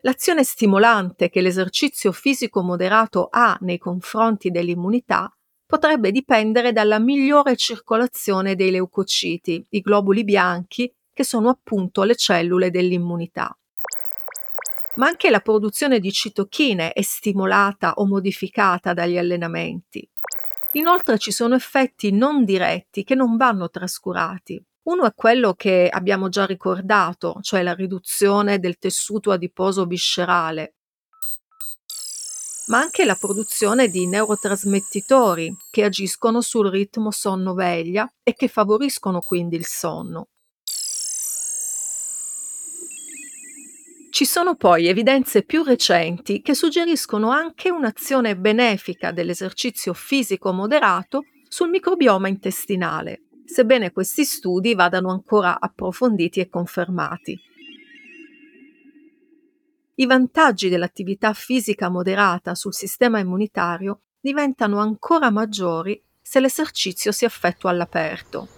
L'azione 0.00 0.44
stimolante 0.44 1.28
che 1.28 1.42
l'esercizio 1.42 2.10
fisico 2.10 2.62
moderato 2.62 3.28
ha 3.30 3.58
nei 3.60 3.76
confronti 3.76 4.50
dell'immunità 4.50 5.30
potrebbe 5.74 6.12
dipendere 6.12 6.70
dalla 6.70 7.00
migliore 7.00 7.56
circolazione 7.56 8.54
dei 8.54 8.70
leucociti, 8.70 9.66
i 9.70 9.80
globuli 9.80 10.22
bianchi, 10.22 10.88
che 11.12 11.24
sono 11.24 11.48
appunto 11.48 12.04
le 12.04 12.14
cellule 12.14 12.70
dell'immunità 12.70 13.56
ma 14.96 15.08
anche 15.08 15.28
la 15.28 15.40
produzione 15.40 15.98
di 15.98 16.12
citochine 16.12 16.92
è 16.92 17.02
stimolata 17.02 17.94
o 17.94 18.06
modificata 18.06 18.92
dagli 18.92 19.18
allenamenti. 19.18 20.08
Inoltre 20.74 21.18
ci 21.18 21.32
sono 21.32 21.56
effetti 21.56 22.12
non 22.12 22.44
diretti 22.44 23.02
che 23.02 23.16
non 23.16 23.36
vanno 23.36 23.68
trascurati. 23.70 24.64
Uno 24.84 25.04
è 25.04 25.12
quello 25.12 25.54
che 25.54 25.88
abbiamo 25.90 26.28
già 26.28 26.46
ricordato, 26.46 27.38
cioè 27.40 27.64
la 27.64 27.74
riduzione 27.74 28.60
del 28.60 28.78
tessuto 28.78 29.32
adiposo 29.32 29.84
viscerale, 29.84 30.74
ma 32.66 32.78
anche 32.78 33.04
la 33.04 33.14
produzione 33.14 33.88
di 33.88 34.06
neurotrasmettitori 34.06 35.54
che 35.70 35.84
agiscono 35.84 36.40
sul 36.40 36.68
ritmo 36.70 37.10
sonno-veglia 37.10 38.10
e 38.22 38.34
che 38.34 38.48
favoriscono 38.48 39.20
quindi 39.20 39.56
il 39.56 39.66
sonno. 39.66 40.28
Ci 44.10 44.24
sono 44.24 44.54
poi 44.54 44.86
evidenze 44.86 45.42
più 45.42 45.64
recenti 45.64 46.40
che 46.40 46.54
suggeriscono 46.54 47.30
anche 47.30 47.70
un'azione 47.70 48.36
benefica 48.36 49.10
dell'esercizio 49.10 49.92
fisico 49.92 50.52
moderato 50.52 51.24
sul 51.48 51.68
microbioma 51.68 52.28
intestinale, 52.28 53.22
sebbene 53.44 53.90
questi 53.90 54.24
studi 54.24 54.74
vadano 54.74 55.10
ancora 55.10 55.58
approfonditi 55.58 56.38
e 56.38 56.48
confermati. 56.48 57.53
I 59.96 60.06
vantaggi 60.06 60.68
dell'attività 60.68 61.32
fisica 61.34 61.88
moderata 61.88 62.56
sul 62.56 62.74
sistema 62.74 63.20
immunitario 63.20 64.00
diventano 64.20 64.80
ancora 64.80 65.30
maggiori 65.30 66.02
se 66.20 66.40
l'esercizio 66.40 67.12
si 67.12 67.24
effettua 67.24 67.70
all'aperto. 67.70 68.48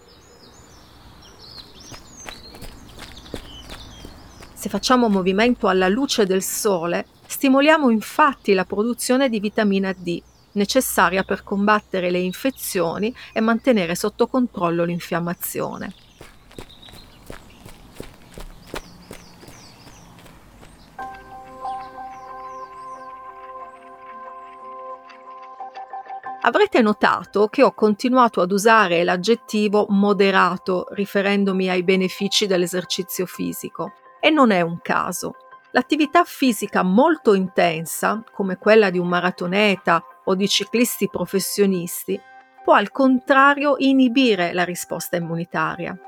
Se 4.55 4.69
facciamo 4.71 5.11
movimento 5.11 5.69
alla 5.69 5.89
luce 5.89 6.25
del 6.25 6.43
sole, 6.43 7.07
stimoliamo 7.27 7.91
infatti 7.91 8.55
la 8.55 8.65
produzione 8.65 9.29
di 9.29 9.39
vitamina 9.39 9.93
D, 9.93 10.23
necessaria 10.53 11.23
per 11.23 11.43
combattere 11.43 12.11
le 12.11 12.19
infezioni 12.19 13.15
e 13.35 13.41
mantenere 13.41 13.95
sotto 13.95 14.27
controllo 14.27 14.85
l'infiammazione. 14.85 15.93
Avrete 26.47 26.81
notato 26.81 27.49
che 27.49 27.65
ho 27.65 27.73
continuato 27.73 28.41
ad 28.41 28.53
usare 28.53 29.03
l'aggettivo 29.03 29.87
moderato 29.89 30.87
riferendomi 30.91 31.69
ai 31.69 31.83
benefici 31.83 32.47
dell'esercizio 32.47 33.27
fisico. 33.27 33.95
E 34.21 34.31
non 34.31 34.53
è 34.53 34.61
un 34.61 34.79
caso. 34.81 35.35
L'attività 35.73 36.23
fisica 36.23 36.85
molto 36.85 37.35
intensa, 37.35 38.23
come 38.33 38.59
quella 38.59 38.91
di 38.91 38.99
un 38.99 39.09
maratoneta 39.09 40.01
o 40.23 40.37
di 40.37 40.47
ciclisti 40.47 41.09
professionisti, 41.09 42.19
può 42.63 42.75
al 42.75 42.93
contrario 42.93 43.75
inibire 43.79 44.53
la 44.53 44.63
risposta 44.63 45.17
immunitaria. 45.17 45.99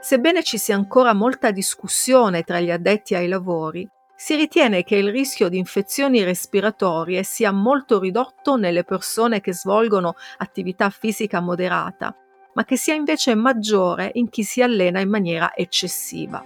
Sebbene 0.00 0.42
ci 0.42 0.58
sia 0.58 0.74
ancora 0.74 1.12
molta 1.12 1.52
discussione 1.52 2.42
tra 2.42 2.58
gli 2.58 2.72
addetti 2.72 3.14
ai 3.14 3.28
lavori, 3.28 3.88
si 4.20 4.34
ritiene 4.34 4.82
che 4.82 4.96
il 4.96 5.12
rischio 5.12 5.48
di 5.48 5.58
infezioni 5.58 6.24
respiratorie 6.24 7.22
sia 7.22 7.52
molto 7.52 8.00
ridotto 8.00 8.56
nelle 8.56 8.82
persone 8.82 9.40
che 9.40 9.54
svolgono 9.54 10.16
attività 10.38 10.90
fisica 10.90 11.38
moderata, 11.38 12.12
ma 12.54 12.64
che 12.64 12.76
sia 12.76 12.94
invece 12.94 13.36
maggiore 13.36 14.10
in 14.14 14.28
chi 14.28 14.42
si 14.42 14.60
allena 14.60 14.98
in 14.98 15.08
maniera 15.08 15.54
eccessiva. 15.54 16.44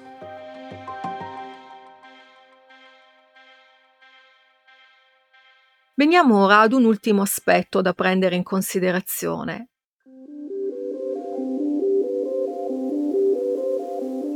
Veniamo 5.94 6.44
ora 6.44 6.60
ad 6.60 6.74
un 6.74 6.84
ultimo 6.84 7.22
aspetto 7.22 7.80
da 7.80 7.94
prendere 7.94 8.36
in 8.36 8.42
considerazione, 8.42 9.68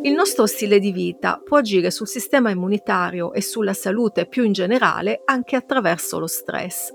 Il 0.06 0.12
nostro 0.12 0.46
stile 0.46 0.78
di 0.78 0.92
vita 0.92 1.42
può 1.44 1.56
agire 1.56 1.90
sul 1.90 2.06
sistema 2.06 2.50
immunitario 2.50 3.32
e 3.32 3.42
sulla 3.42 3.74
salute 3.74 4.26
più 4.26 4.44
in 4.44 4.52
generale 4.52 5.22
anche 5.24 5.56
attraverso 5.56 6.20
lo 6.20 6.28
stress. 6.28 6.92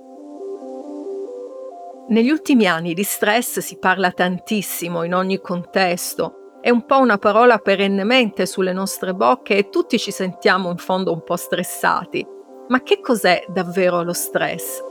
Negli 2.07 2.29
ultimi 2.29 2.67
anni 2.67 2.93
di 2.93 3.03
stress 3.03 3.59
si 3.59 3.79
parla 3.79 4.11
tantissimo 4.11 5.03
in 5.03 5.13
ogni 5.13 5.41
contesto, 5.41 6.59
è 6.61 6.69
un 6.69 6.85
po' 6.85 6.99
una 6.99 7.17
parola 7.17 7.57
perennemente 7.57 8.45
sulle 8.45 8.71
nostre 8.71 9.13
bocche 9.13 9.57
e 9.57 9.69
tutti 9.69 9.99
ci 9.99 10.11
sentiamo 10.11 10.69
in 10.69 10.77
fondo 10.77 11.11
un 11.11 11.21
po' 11.21 11.35
stressati. 11.35 12.25
Ma 12.69 12.81
che 12.81 13.01
cos'è 13.01 13.43
davvero 13.49 14.03
lo 14.03 14.13
stress? 14.13 14.90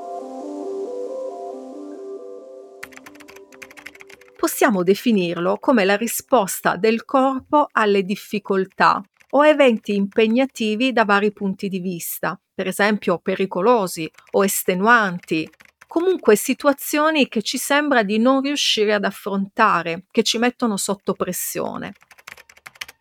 Possiamo 4.40 4.83
definirlo 4.83 5.59
come 5.59 5.85
la 5.85 5.98
risposta 5.98 6.76
del 6.76 7.05
corpo 7.05 7.68
alle 7.72 8.05
difficoltà 8.05 9.03
o 9.33 9.46
eventi 9.46 9.94
impegnativi 9.94 10.94
da 10.94 11.05
vari 11.05 11.31
punti 11.31 11.68
di 11.68 11.79
vista, 11.79 12.40
per 12.55 12.66
esempio 12.66 13.18
pericolosi 13.18 14.11
o 14.31 14.42
estenuanti, 14.42 15.46
comunque 15.87 16.37
situazioni 16.37 17.29
che 17.29 17.42
ci 17.42 17.59
sembra 17.59 18.03
di 18.03 18.16
non 18.16 18.40
riuscire 18.40 18.94
ad 18.94 19.05
affrontare, 19.05 20.07
che 20.11 20.22
ci 20.22 20.38
mettono 20.38 20.79
sotto 20.79 21.12
pressione. 21.12 21.92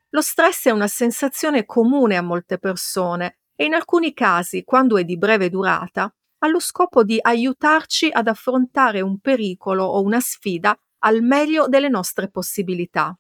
Lo 0.10 0.22
stress 0.22 0.68
è 0.68 0.72
una 0.72 0.88
sensazione 0.88 1.66
comune 1.66 2.18
a 2.18 2.22
molte 2.22 2.58
persone 2.58 3.38
e 3.56 3.64
in 3.64 3.76
alcuni 3.76 4.14
casi, 4.14 4.66
quando 4.66 4.98
è 4.98 5.06
di 5.06 5.18
breve 5.18 5.50
durata, 5.50 6.14
ha 6.40 6.48
lo 6.50 6.60
scopo 6.60 7.06
di 7.06 7.18
aiutarci 7.22 8.10
ad 8.12 8.28
affrontare 8.28 9.00
un 9.00 9.20
pericolo 9.20 9.86
o 9.86 10.02
una 10.02 10.20
sfida 10.20 10.78
al 11.00 11.22
meglio 11.22 11.68
delle 11.68 11.90
nostre 11.90 12.30
possibilità. 12.30 13.18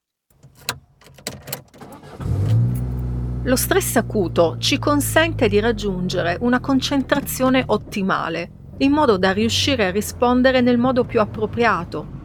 Lo 3.44 3.56
stress 3.56 3.96
acuto 3.96 4.58
ci 4.60 4.78
consente 4.80 5.48
di 5.48 5.60
raggiungere 5.60 6.38
una 6.42 6.60
concentrazione 6.60 7.63
ottimale, 7.65 8.76
in 8.80 8.92
modo 8.92 9.18
da 9.18 9.32
riuscire 9.32 9.88
a 9.88 9.92
rispondere 9.92 10.62
nel 10.62 10.78
modo 10.78 11.06
più 11.06 11.20
appropriato. 11.20 12.18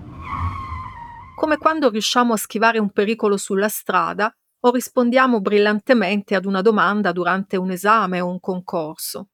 Come 1.36 1.56
quando 1.56 1.88
riusciamo 1.88 2.32
a 2.32 2.36
schivare 2.36 2.78
un 2.78 2.90
pericolo 2.90 3.36
sulla 3.36 3.68
strada 3.68 4.34
o 4.60 4.70
rispondiamo 4.70 5.40
brillantemente 5.40 6.34
ad 6.34 6.46
una 6.46 6.62
domanda 6.62 7.12
durante 7.12 7.56
un 7.56 7.70
esame 7.70 8.20
o 8.20 8.28
un 8.28 8.40
concorso. 8.40 9.28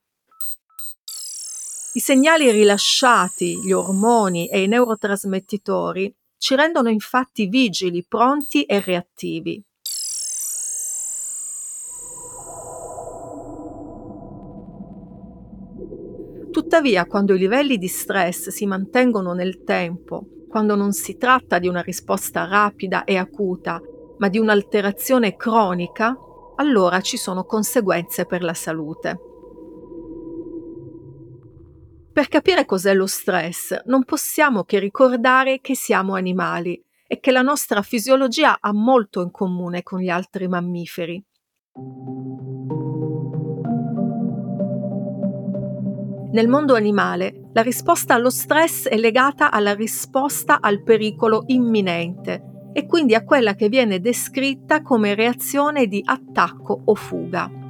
I 1.93 1.99
segnali 1.99 2.49
rilasciati, 2.51 3.59
gli 3.59 3.73
ormoni 3.73 4.47
e 4.47 4.63
i 4.63 4.67
neurotrasmettitori 4.67 6.15
ci 6.37 6.55
rendono 6.55 6.87
infatti 6.89 7.47
vigili, 7.47 8.05
pronti 8.07 8.63
e 8.63 8.79
reattivi. 8.79 9.61
Tuttavia, 16.49 17.05
quando 17.07 17.33
i 17.33 17.37
livelli 17.37 17.77
di 17.77 17.89
stress 17.89 18.47
si 18.47 18.65
mantengono 18.65 19.33
nel 19.33 19.63
tempo, 19.65 20.25
quando 20.47 20.75
non 20.75 20.93
si 20.93 21.17
tratta 21.17 21.59
di 21.59 21.67
una 21.67 21.81
risposta 21.81 22.45
rapida 22.45 23.03
e 23.03 23.17
acuta, 23.17 23.81
ma 24.17 24.29
di 24.29 24.37
un'alterazione 24.37 25.35
cronica, 25.35 26.17
allora 26.55 27.01
ci 27.01 27.17
sono 27.17 27.43
conseguenze 27.43 28.25
per 28.25 28.43
la 28.43 28.53
salute. 28.53 29.30
Per 32.13 32.27
capire 32.27 32.65
cos'è 32.65 32.93
lo 32.93 33.07
stress 33.07 33.83
non 33.85 34.03
possiamo 34.03 34.63
che 34.63 34.79
ricordare 34.79 35.61
che 35.61 35.75
siamo 35.75 36.13
animali 36.15 36.83
e 37.07 37.21
che 37.21 37.31
la 37.31 37.41
nostra 37.41 37.81
fisiologia 37.81 38.57
ha 38.59 38.73
molto 38.73 39.21
in 39.21 39.31
comune 39.31 39.81
con 39.81 39.99
gli 39.99 40.09
altri 40.09 40.49
mammiferi. 40.49 41.23
Nel 46.31 46.47
mondo 46.49 46.75
animale 46.75 47.49
la 47.53 47.61
risposta 47.61 48.13
allo 48.13 48.29
stress 48.29 48.87
è 48.87 48.97
legata 48.97 49.49
alla 49.49 49.73
risposta 49.73 50.59
al 50.59 50.83
pericolo 50.83 51.43
imminente 51.47 52.69
e 52.73 52.85
quindi 52.85 53.15
a 53.15 53.23
quella 53.23 53.55
che 53.55 53.69
viene 53.69 54.01
descritta 54.01 54.81
come 54.81 55.15
reazione 55.15 55.87
di 55.87 56.01
attacco 56.05 56.81
o 56.85 56.95
fuga. 56.95 57.60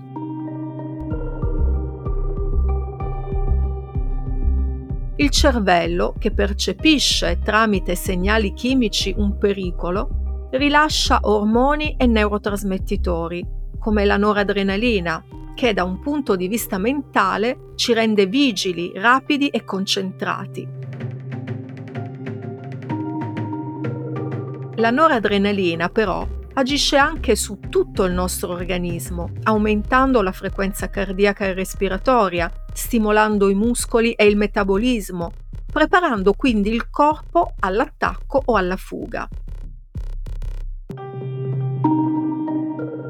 Il 5.21 5.29
cervello, 5.29 6.15
che 6.17 6.31
percepisce 6.31 7.37
tramite 7.43 7.93
segnali 7.93 8.53
chimici 8.53 9.13
un 9.15 9.37
pericolo, 9.37 10.47
rilascia 10.49 11.19
ormoni 11.21 11.95
e 11.95 12.07
neurotrasmettitori, 12.07 13.45
come 13.77 14.03
la 14.05 14.17
noradrenalina, 14.17 15.23
che 15.53 15.73
da 15.73 15.83
un 15.83 15.99
punto 15.99 16.35
di 16.35 16.47
vista 16.47 16.79
mentale 16.79 17.73
ci 17.75 17.93
rende 17.93 18.25
vigili, 18.25 18.93
rapidi 18.95 19.49
e 19.49 19.63
concentrati. 19.63 20.67
La 24.77 24.89
noradrenalina 24.89 25.89
però 25.89 26.27
agisce 26.53 26.97
anche 26.97 27.35
su 27.35 27.59
tutto 27.69 28.05
il 28.05 28.13
nostro 28.13 28.53
organismo, 28.53 29.29
aumentando 29.43 30.23
la 30.23 30.31
frequenza 30.31 30.89
cardiaca 30.89 31.45
e 31.45 31.53
respiratoria, 31.53 32.51
stimolando 32.73 33.49
i 33.49 33.55
muscoli 33.55 34.13
e 34.13 34.25
il 34.25 34.37
metabolismo, 34.37 35.31
preparando 35.71 36.33
quindi 36.33 36.69
il 36.71 36.89
corpo 36.89 37.53
all'attacco 37.59 38.41
o 38.45 38.55
alla 38.55 38.77
fuga. 38.77 39.27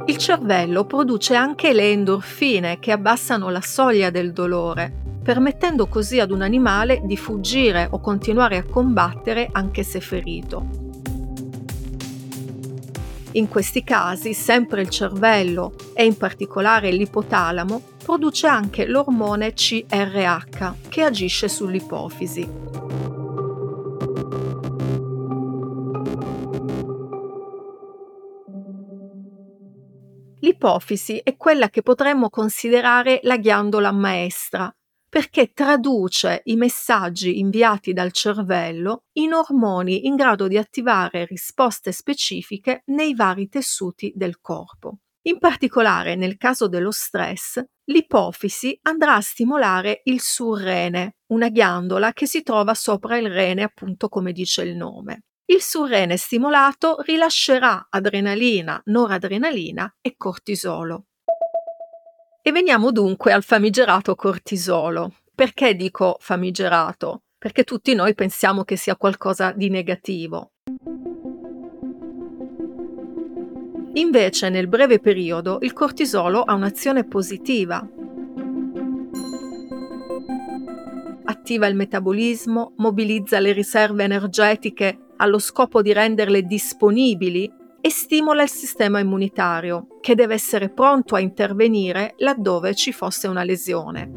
Il 0.06 0.18
cervello 0.18 0.86
produce 0.86 1.36
anche 1.36 1.74
le 1.74 1.92
endorfine 1.92 2.80
che 2.80 2.92
abbassano 2.92 3.50
la 3.50 3.62
soglia 3.62 4.10
del 4.10 4.34
dolore, 4.34 4.92
permettendo 5.24 5.88
così 5.88 6.20
ad 6.20 6.32
un 6.32 6.42
animale 6.42 7.02
di 7.04 7.16
fuggire 7.16 7.88
o 7.90 8.00
continuare 8.00 8.58
a 8.58 8.64
combattere 8.64 9.48
anche 9.52 9.84
se 9.84 10.02
ferito. 10.02 10.90
In 13.34 13.48
questi 13.48 13.84
casi 13.84 14.34
sempre 14.34 14.82
il 14.82 14.90
cervello 14.90 15.74
e 15.94 16.04
in 16.04 16.18
particolare 16.18 16.92
l'ipotalamo 16.92 17.82
produce 18.12 18.46
anche 18.46 18.88
l'ormone 18.88 19.54
CRH 19.54 20.90
che 20.90 21.02
agisce 21.02 21.48
sull'ipofisi. 21.48 22.42
L'ipofisi 30.40 31.22
è 31.24 31.38
quella 31.38 31.70
che 31.70 31.82
potremmo 31.82 32.30
considerare 32.30 33.22
la 33.24 33.38
ghiandola 33.38 33.94
maestra 33.94 34.70
perché 35.08 35.54
traduce 35.54 36.42
i 36.46 36.58
messaggi 36.58 37.40
inviati 37.40 37.94
dal 37.94 38.12
cervello 38.12 39.04
in 39.14 39.32
ormoni 39.32 40.06
in 40.06 40.16
grado 40.16 40.50
di 40.50 40.58
attivare 40.58 41.24
risposte 41.24 41.94
specifiche 41.94 42.84
nei 42.88 43.16
vari 43.16 43.48
tessuti 43.48 44.12
del 44.14 44.42
corpo. 44.42 44.98
In 45.24 45.38
particolare 45.38 46.16
nel 46.16 46.38
caso 46.38 46.68
dello 46.68 46.90
stress, 46.90 47.62
l'ipofisi 47.86 48.78
andrà 48.84 49.16
a 49.16 49.22
stimolare 49.22 50.02
il 50.06 50.20
surrene, 50.20 51.18
una 51.28 51.50
ghiandola 51.50 52.12
che 52.12 52.26
si 52.26 52.42
trova 52.42 52.74
sopra 52.74 53.18
il 53.18 53.30
rene, 53.30 53.62
appunto 53.62 54.10
come 54.10 54.32
dice 54.32 54.64
il 54.64 54.76
nome. 54.76 55.26
Il 55.46 55.62
surrene 55.62 56.18
stimolato 56.18 57.02
rilascerà 57.02 57.88
adrenalina, 57.90 58.82
noradrenalina 58.86 59.98
e 60.02 60.16
cortisolo. 60.18 61.06
E 62.42 62.52
veniamo 62.52 62.92
dunque 62.92 63.32
al 63.32 63.44
famigerato 63.44 64.16
cortisolo. 64.16 65.14
Perché 65.36 65.76
dico 65.76 66.18
famigerato? 66.20 67.24
Perché 67.38 67.64
tutti 67.64 67.94
noi 67.94 68.16
pensiamo 68.16 68.64
che 68.64 68.76
sia 68.76 68.96
qualcosa 68.96 69.52
di 69.52 69.70
negativo. 69.70 70.54
Invece 73.94 74.50
nel 74.50 74.68
breve 74.68 75.00
periodo 75.00 75.58
il 75.62 75.74
cortisolo 75.74 76.44
ha 76.44 76.54
un'azione 76.54 77.04
positiva. 77.04 77.86
Attiva 81.24 81.68
il 81.68 81.76
metabolismo, 81.76 82.74
mobilizza 82.78 83.40
le 83.40 83.52
riserve 83.52 84.04
energetiche 84.04 85.08
allo 85.18 85.40
scopo 85.40 85.82
di 85.82 85.92
renderle 85.92 86.44
disponibili 86.44 87.52
e 87.82 87.90
stimola 87.90 88.44
il 88.44 88.50
sistema 88.50 89.00
immunitario, 89.00 89.98
che 90.00 90.16
deve 90.16 90.36
essere 90.36 90.70
pronto 90.70 91.16
a 91.16 91.20
intervenire 91.20 92.14
laddove 92.18 92.74
ci 92.76 92.94
fosse 92.94 93.28
una 93.28 93.44
lesione. 93.44 94.12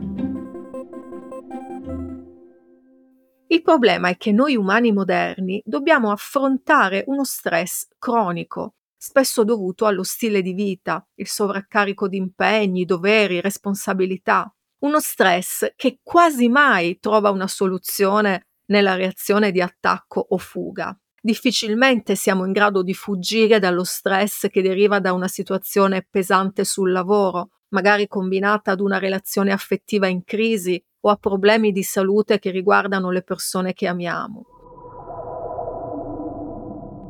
Il 3.48 3.62
problema 3.62 4.08
è 4.08 4.16
che 4.16 4.30
noi 4.30 4.56
umani 4.56 4.92
moderni 4.92 5.62
dobbiamo 5.64 6.10
affrontare 6.10 7.04
uno 7.06 7.24
stress 7.24 7.88
cronico, 7.98 8.74
spesso 9.06 9.44
dovuto 9.44 9.84
allo 9.84 10.02
stile 10.02 10.40
di 10.40 10.54
vita, 10.54 11.06
il 11.16 11.28
sovraccarico 11.28 12.08
di 12.08 12.16
impegni, 12.16 12.86
doveri, 12.86 13.42
responsabilità. 13.42 14.50
Uno 14.78 14.98
stress 14.98 15.74
che 15.76 15.98
quasi 16.02 16.48
mai 16.48 16.98
trova 17.00 17.28
una 17.28 17.46
soluzione 17.46 18.46
nella 18.68 18.94
reazione 18.94 19.52
di 19.52 19.60
attacco 19.60 20.24
o 20.26 20.38
fuga. 20.38 20.98
Difficilmente 21.20 22.14
siamo 22.14 22.46
in 22.46 22.52
grado 22.52 22.82
di 22.82 22.94
fuggire 22.94 23.58
dallo 23.58 23.84
stress 23.84 24.48
che 24.48 24.62
deriva 24.62 25.00
da 25.00 25.12
una 25.12 25.28
situazione 25.28 26.06
pesante 26.08 26.64
sul 26.64 26.90
lavoro, 26.90 27.50
magari 27.74 28.08
combinata 28.08 28.70
ad 28.70 28.80
una 28.80 28.98
relazione 28.98 29.52
affettiva 29.52 30.06
in 30.06 30.24
crisi 30.24 30.82
o 31.00 31.10
a 31.10 31.16
problemi 31.16 31.72
di 31.72 31.82
salute 31.82 32.38
che 32.38 32.50
riguardano 32.50 33.10
le 33.10 33.22
persone 33.22 33.74
che 33.74 33.86
amiamo. 33.86 34.53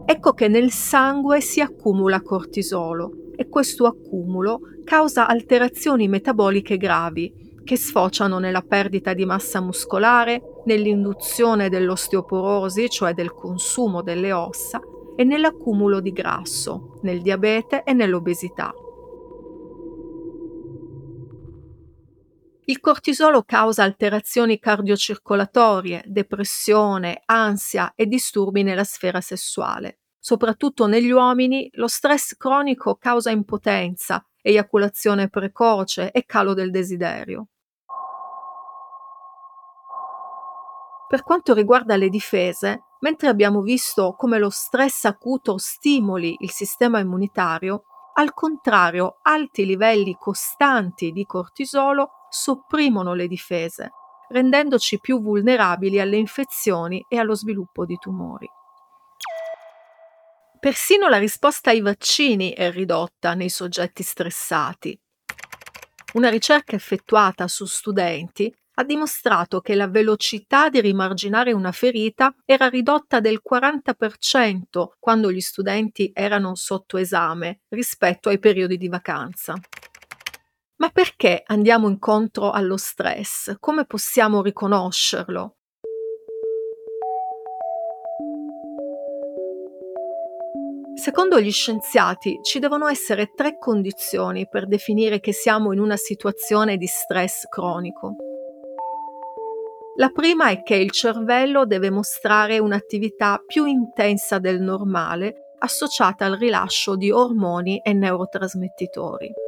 Ecco 0.06 0.32
che 0.32 0.48
nel 0.48 0.70
sangue 0.70 1.40
si 1.40 1.60
accumula 1.60 2.20
cortisolo 2.20 3.32
e 3.36 3.48
questo 3.48 3.86
accumulo 3.86 4.60
causa 4.84 5.26
alterazioni 5.26 6.08
metaboliche 6.08 6.76
gravi 6.76 7.60
che 7.64 7.76
sfociano 7.76 8.38
nella 8.38 8.60
perdita 8.60 9.14
di 9.14 9.24
massa 9.24 9.62
muscolare, 9.62 10.60
nell'induzione 10.66 11.70
dell'osteoporosi, 11.70 12.90
cioè 12.90 13.14
del 13.14 13.32
consumo 13.32 14.02
delle 14.02 14.32
ossa, 14.32 14.80
e 15.16 15.24
nell'accumulo 15.24 16.00
di 16.00 16.12
grasso, 16.12 16.98
nel 17.02 17.22
diabete 17.22 17.82
e 17.84 17.94
nell'obesità. 17.94 18.74
Il 22.66 22.80
cortisolo 22.80 23.42
causa 23.42 23.82
alterazioni 23.82 24.58
cardiocircolatorie, 24.58 26.04
depressione, 26.06 27.20
ansia 27.26 27.92
e 27.94 28.06
disturbi 28.06 28.62
nella 28.62 28.84
sfera 28.84 29.20
sessuale. 29.20 29.98
Soprattutto 30.18 30.86
negli 30.86 31.10
uomini 31.10 31.68
lo 31.74 31.88
stress 31.88 32.34
cronico 32.38 32.96
causa 32.96 33.30
impotenza, 33.30 34.26
eiaculazione 34.40 35.28
precoce 35.28 36.10
e 36.10 36.24
calo 36.24 36.54
del 36.54 36.70
desiderio. 36.70 37.48
Per 41.06 41.22
quanto 41.22 41.52
riguarda 41.52 41.96
le 41.96 42.08
difese, 42.08 42.84
mentre 43.00 43.28
abbiamo 43.28 43.60
visto 43.60 44.14
come 44.16 44.38
lo 44.38 44.48
stress 44.48 45.04
acuto 45.04 45.58
stimoli 45.58 46.34
il 46.38 46.50
sistema 46.50 46.98
immunitario, 46.98 47.84
al 48.14 48.32
contrario, 48.32 49.18
alti 49.20 49.66
livelli 49.66 50.16
costanti 50.18 51.12
di 51.12 51.26
cortisolo 51.26 52.10
sopprimono 52.34 53.14
le 53.14 53.28
difese, 53.28 53.90
rendendoci 54.28 54.98
più 54.98 55.22
vulnerabili 55.22 56.00
alle 56.00 56.16
infezioni 56.16 57.04
e 57.08 57.18
allo 57.18 57.36
sviluppo 57.36 57.86
di 57.86 57.96
tumori. 57.96 58.48
Persino 60.58 61.08
la 61.08 61.18
risposta 61.18 61.70
ai 61.70 61.80
vaccini 61.80 62.50
è 62.52 62.72
ridotta 62.72 63.34
nei 63.34 63.50
soggetti 63.50 64.02
stressati. 64.02 64.98
Una 66.14 66.28
ricerca 66.28 66.74
effettuata 66.74 67.46
su 67.46 67.66
studenti 67.66 68.52
ha 68.76 68.82
dimostrato 68.82 69.60
che 69.60 69.76
la 69.76 69.86
velocità 69.86 70.68
di 70.68 70.80
rimarginare 70.80 71.52
una 71.52 71.70
ferita 71.70 72.34
era 72.44 72.68
ridotta 72.68 73.20
del 73.20 73.40
40% 73.48 74.94
quando 74.98 75.30
gli 75.30 75.40
studenti 75.40 76.10
erano 76.12 76.56
sotto 76.56 76.96
esame 76.96 77.60
rispetto 77.68 78.28
ai 78.28 78.40
periodi 78.40 78.76
di 78.76 78.88
vacanza. 78.88 79.54
Ma 80.76 80.88
perché 80.88 81.42
andiamo 81.46 81.88
incontro 81.88 82.50
allo 82.50 82.76
stress? 82.76 83.54
Come 83.60 83.84
possiamo 83.86 84.42
riconoscerlo? 84.42 85.56
Secondo 90.94 91.40
gli 91.40 91.52
scienziati 91.52 92.40
ci 92.42 92.58
devono 92.58 92.88
essere 92.88 93.32
tre 93.34 93.58
condizioni 93.58 94.48
per 94.48 94.66
definire 94.66 95.20
che 95.20 95.32
siamo 95.32 95.72
in 95.72 95.78
una 95.78 95.96
situazione 95.96 96.76
di 96.76 96.86
stress 96.86 97.46
cronico. 97.48 98.16
La 99.96 100.08
prima 100.08 100.48
è 100.48 100.62
che 100.62 100.74
il 100.74 100.90
cervello 100.90 101.66
deve 101.66 101.90
mostrare 101.90 102.58
un'attività 102.58 103.40
più 103.46 103.64
intensa 103.64 104.38
del 104.38 104.60
normale 104.60 105.52
associata 105.58 106.24
al 106.24 106.36
rilascio 106.36 106.96
di 106.96 107.12
ormoni 107.12 107.78
e 107.78 107.92
neurotrasmettitori. 107.92 109.43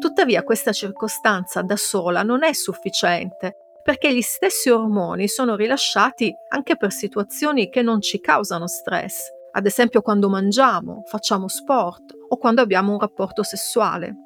Tuttavia 0.00 0.42
questa 0.42 0.72
circostanza 0.72 1.60
da 1.60 1.76
sola 1.76 2.22
non 2.22 2.42
è 2.42 2.54
sufficiente 2.54 3.56
perché 3.82 4.14
gli 4.14 4.22
stessi 4.22 4.70
ormoni 4.70 5.28
sono 5.28 5.56
rilasciati 5.56 6.34
anche 6.48 6.76
per 6.76 6.90
situazioni 6.90 7.68
che 7.68 7.82
non 7.82 8.00
ci 8.00 8.18
causano 8.18 8.66
stress, 8.66 9.28
ad 9.52 9.66
esempio 9.66 10.00
quando 10.00 10.30
mangiamo, 10.30 11.02
facciamo 11.04 11.48
sport 11.48 12.14
o 12.28 12.36
quando 12.38 12.62
abbiamo 12.62 12.92
un 12.92 12.98
rapporto 12.98 13.42
sessuale. 13.42 14.16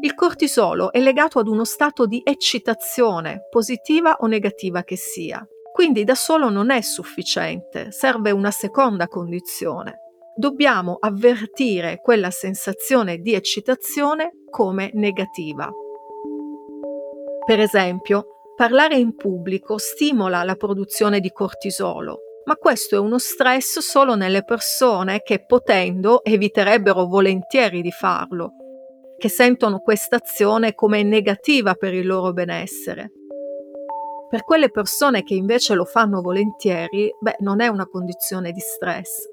Il 0.00 0.14
cortisolo 0.14 0.90
è 0.90 0.98
legato 0.98 1.38
ad 1.38 1.46
uno 1.46 1.64
stato 1.64 2.06
di 2.06 2.22
eccitazione, 2.24 3.48
positiva 3.50 4.16
o 4.20 4.26
negativa 4.26 4.82
che 4.82 4.96
sia. 4.96 5.46
Quindi 5.72 6.04
da 6.04 6.14
solo 6.14 6.48
non 6.48 6.70
è 6.70 6.80
sufficiente, 6.80 7.92
serve 7.92 8.30
una 8.30 8.50
seconda 8.50 9.08
condizione. 9.08 9.98
Dobbiamo 10.34 10.96
avvertire 11.00 12.00
quella 12.00 12.30
sensazione 12.30 13.18
di 13.18 13.34
eccitazione 13.34 14.44
come 14.48 14.90
negativa. 14.94 15.70
Per 17.44 17.60
esempio, 17.60 18.26
parlare 18.56 18.96
in 18.96 19.14
pubblico 19.14 19.78
stimola 19.78 20.42
la 20.42 20.54
produzione 20.54 21.20
di 21.20 21.30
cortisolo, 21.30 22.18
ma 22.44 22.56
questo 22.56 22.96
è 22.96 22.98
uno 22.98 23.18
stress 23.18 23.78
solo 23.80 24.14
nelle 24.14 24.44
persone 24.44 25.22
che 25.22 25.44
potendo 25.44 26.24
eviterebbero 26.24 27.06
volentieri 27.06 27.82
di 27.82 27.90
farlo 27.90 28.54
che 29.22 29.28
sentono 29.28 29.78
questa 29.78 30.16
azione 30.16 30.74
come 30.74 31.04
negativa 31.04 31.74
per 31.74 31.94
il 31.94 32.04
loro 32.04 32.32
benessere. 32.32 33.12
Per 34.28 34.42
quelle 34.42 34.68
persone 34.68 35.22
che 35.22 35.34
invece 35.34 35.74
lo 35.74 35.84
fanno 35.84 36.20
volentieri, 36.20 37.08
beh, 37.20 37.36
non 37.38 37.60
è 37.60 37.68
una 37.68 37.86
condizione 37.86 38.50
di 38.50 38.58
stress. 38.58 39.31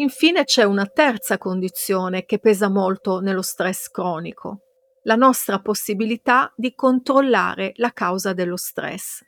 Infine 0.00 0.44
c'è 0.44 0.62
una 0.62 0.86
terza 0.86 1.36
condizione 1.36 2.24
che 2.24 2.38
pesa 2.38 2.70
molto 2.70 3.20
nello 3.20 3.42
stress 3.42 3.90
cronico, 3.90 4.60
la 5.02 5.14
nostra 5.14 5.60
possibilità 5.60 6.50
di 6.56 6.74
controllare 6.74 7.72
la 7.76 7.92
causa 7.92 8.32
dello 8.32 8.56
stress. 8.56 9.22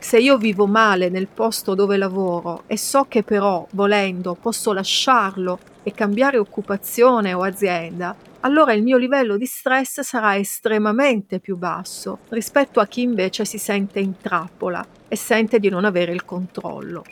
Se 0.00 0.18
io 0.18 0.38
vivo 0.38 0.66
male 0.66 1.10
nel 1.10 1.28
posto 1.28 1.74
dove 1.74 1.98
lavoro 1.98 2.62
e 2.66 2.78
so 2.78 3.04
che 3.04 3.22
però, 3.22 3.66
volendo, 3.72 4.34
posso 4.34 4.72
lasciarlo 4.72 5.58
e 5.82 5.92
cambiare 5.92 6.38
occupazione 6.38 7.34
o 7.34 7.42
azienda, 7.42 8.16
allora 8.44 8.72
il 8.72 8.82
mio 8.82 8.96
livello 8.96 9.36
di 9.36 9.46
stress 9.46 10.00
sarà 10.00 10.36
estremamente 10.36 11.38
più 11.38 11.56
basso 11.56 12.20
rispetto 12.30 12.80
a 12.80 12.86
chi 12.86 13.02
invece 13.02 13.44
si 13.44 13.58
sente 13.58 14.00
in 14.00 14.16
trappola 14.20 14.84
e 15.08 15.16
sente 15.16 15.58
di 15.58 15.68
non 15.68 15.84
avere 15.84 16.12
il 16.12 16.24
controllo. 16.24 17.04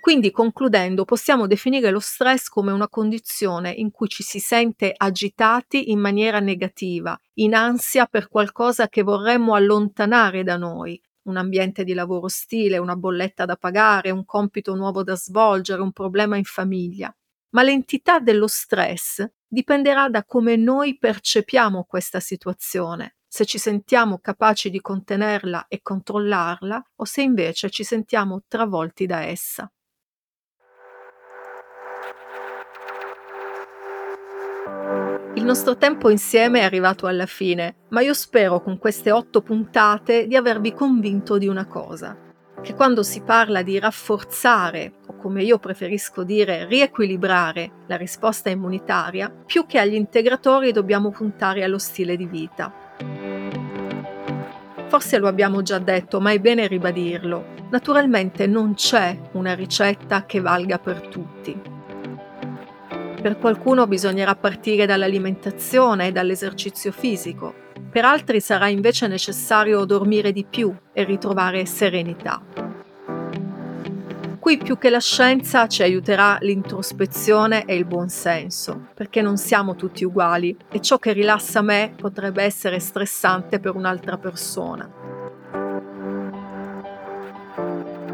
Quindi, 0.00 0.30
concludendo, 0.30 1.04
possiamo 1.04 1.46
definire 1.46 1.90
lo 1.90 1.98
stress 1.98 2.48
come 2.48 2.72
una 2.72 2.88
condizione 2.88 3.70
in 3.70 3.90
cui 3.90 4.08
ci 4.08 4.22
si 4.22 4.38
sente 4.38 4.94
agitati 4.96 5.90
in 5.90 5.98
maniera 5.98 6.38
negativa, 6.38 7.18
in 7.34 7.54
ansia 7.54 8.06
per 8.06 8.28
qualcosa 8.28 8.88
che 8.88 9.02
vorremmo 9.02 9.54
allontanare 9.54 10.44
da 10.44 10.56
noi, 10.56 10.98
un 11.24 11.36
ambiente 11.36 11.84
di 11.84 11.92
lavoro 11.92 12.24
ostile, 12.24 12.78
una 12.78 12.96
bolletta 12.96 13.44
da 13.44 13.56
pagare, 13.56 14.10
un 14.10 14.24
compito 14.24 14.74
nuovo 14.74 15.02
da 15.02 15.14
svolgere, 15.14 15.82
un 15.82 15.92
problema 15.92 16.38
in 16.38 16.44
famiglia. 16.44 17.14
Ma 17.50 17.62
l'entità 17.62 18.18
dello 18.18 18.46
stress 18.46 19.26
dipenderà 19.48 20.08
da 20.08 20.24
come 20.24 20.56
noi 20.56 20.98
percepiamo 20.98 21.84
questa 21.84 22.20
situazione, 22.20 23.16
se 23.26 23.46
ci 23.46 23.58
sentiamo 23.58 24.18
capaci 24.18 24.68
di 24.70 24.80
contenerla 24.80 25.66
e 25.68 25.80
controllarla 25.82 26.90
o 26.96 27.04
se 27.04 27.22
invece 27.22 27.70
ci 27.70 27.82
sentiamo 27.82 28.42
travolti 28.46 29.06
da 29.06 29.22
essa. 29.22 29.70
Il 35.34 35.44
nostro 35.44 35.76
tempo 35.76 36.10
insieme 36.10 36.60
è 36.60 36.64
arrivato 36.64 37.06
alla 37.06 37.26
fine, 37.26 37.86
ma 37.90 38.00
io 38.00 38.12
spero 38.12 38.60
con 38.60 38.76
queste 38.76 39.12
otto 39.12 39.40
puntate 39.40 40.26
di 40.26 40.36
avervi 40.36 40.74
convinto 40.74 41.38
di 41.38 41.46
una 41.46 41.66
cosa. 41.66 42.27
Che 42.62 42.74
quando 42.74 43.02
si 43.02 43.22
parla 43.22 43.62
di 43.62 43.78
rafforzare, 43.78 44.94
o 45.06 45.16
come 45.16 45.42
io 45.42 45.58
preferisco 45.58 46.24
dire 46.24 46.66
riequilibrare 46.66 47.70
la 47.86 47.96
risposta 47.96 48.50
immunitaria, 48.50 49.30
più 49.30 49.66
che 49.66 49.78
agli 49.78 49.94
integratori 49.94 50.72
dobbiamo 50.72 51.10
puntare 51.10 51.62
allo 51.62 51.78
stile 51.78 52.16
di 52.16 52.26
vita. 52.26 52.72
Forse 54.88 55.18
lo 55.18 55.28
abbiamo 55.28 55.62
già 55.62 55.78
detto, 55.78 56.20
ma 56.20 56.32
è 56.32 56.38
bene 56.38 56.66
ribadirlo. 56.66 57.56
Naturalmente 57.70 58.46
non 58.46 58.74
c'è 58.74 59.16
una 59.32 59.54
ricetta 59.54 60.24
che 60.24 60.40
valga 60.40 60.78
per 60.78 61.08
tutti. 61.08 61.76
Per 63.20 63.36
qualcuno 63.38 63.86
bisognerà 63.86 64.34
partire 64.34 64.86
dall'alimentazione 64.86 66.06
e 66.06 66.12
dall'esercizio 66.12 66.92
fisico, 66.92 67.66
per 67.90 68.04
altri 68.04 68.40
sarà 68.40 68.68
invece 68.68 69.06
necessario 69.06 69.84
dormire 69.84 70.32
di 70.32 70.44
più 70.48 70.74
e 70.92 71.04
ritrovare 71.04 71.66
serenità. 71.66 72.42
Qui 74.38 74.56
più 74.56 74.78
che 74.78 74.88
la 74.88 75.00
scienza 75.00 75.66
ci 75.66 75.82
aiuterà 75.82 76.38
l'introspezione 76.40 77.64
e 77.66 77.74
il 77.74 77.84
buonsenso, 77.84 78.88
perché 78.94 79.20
non 79.20 79.36
siamo 79.36 79.74
tutti 79.74 80.04
uguali 80.04 80.56
e 80.70 80.80
ciò 80.80 80.98
che 80.98 81.12
rilassa 81.12 81.60
me 81.60 81.92
potrebbe 81.94 82.42
essere 82.42 82.78
stressante 82.78 83.60
per 83.60 83.74
un'altra 83.74 84.16
persona. 84.16 84.90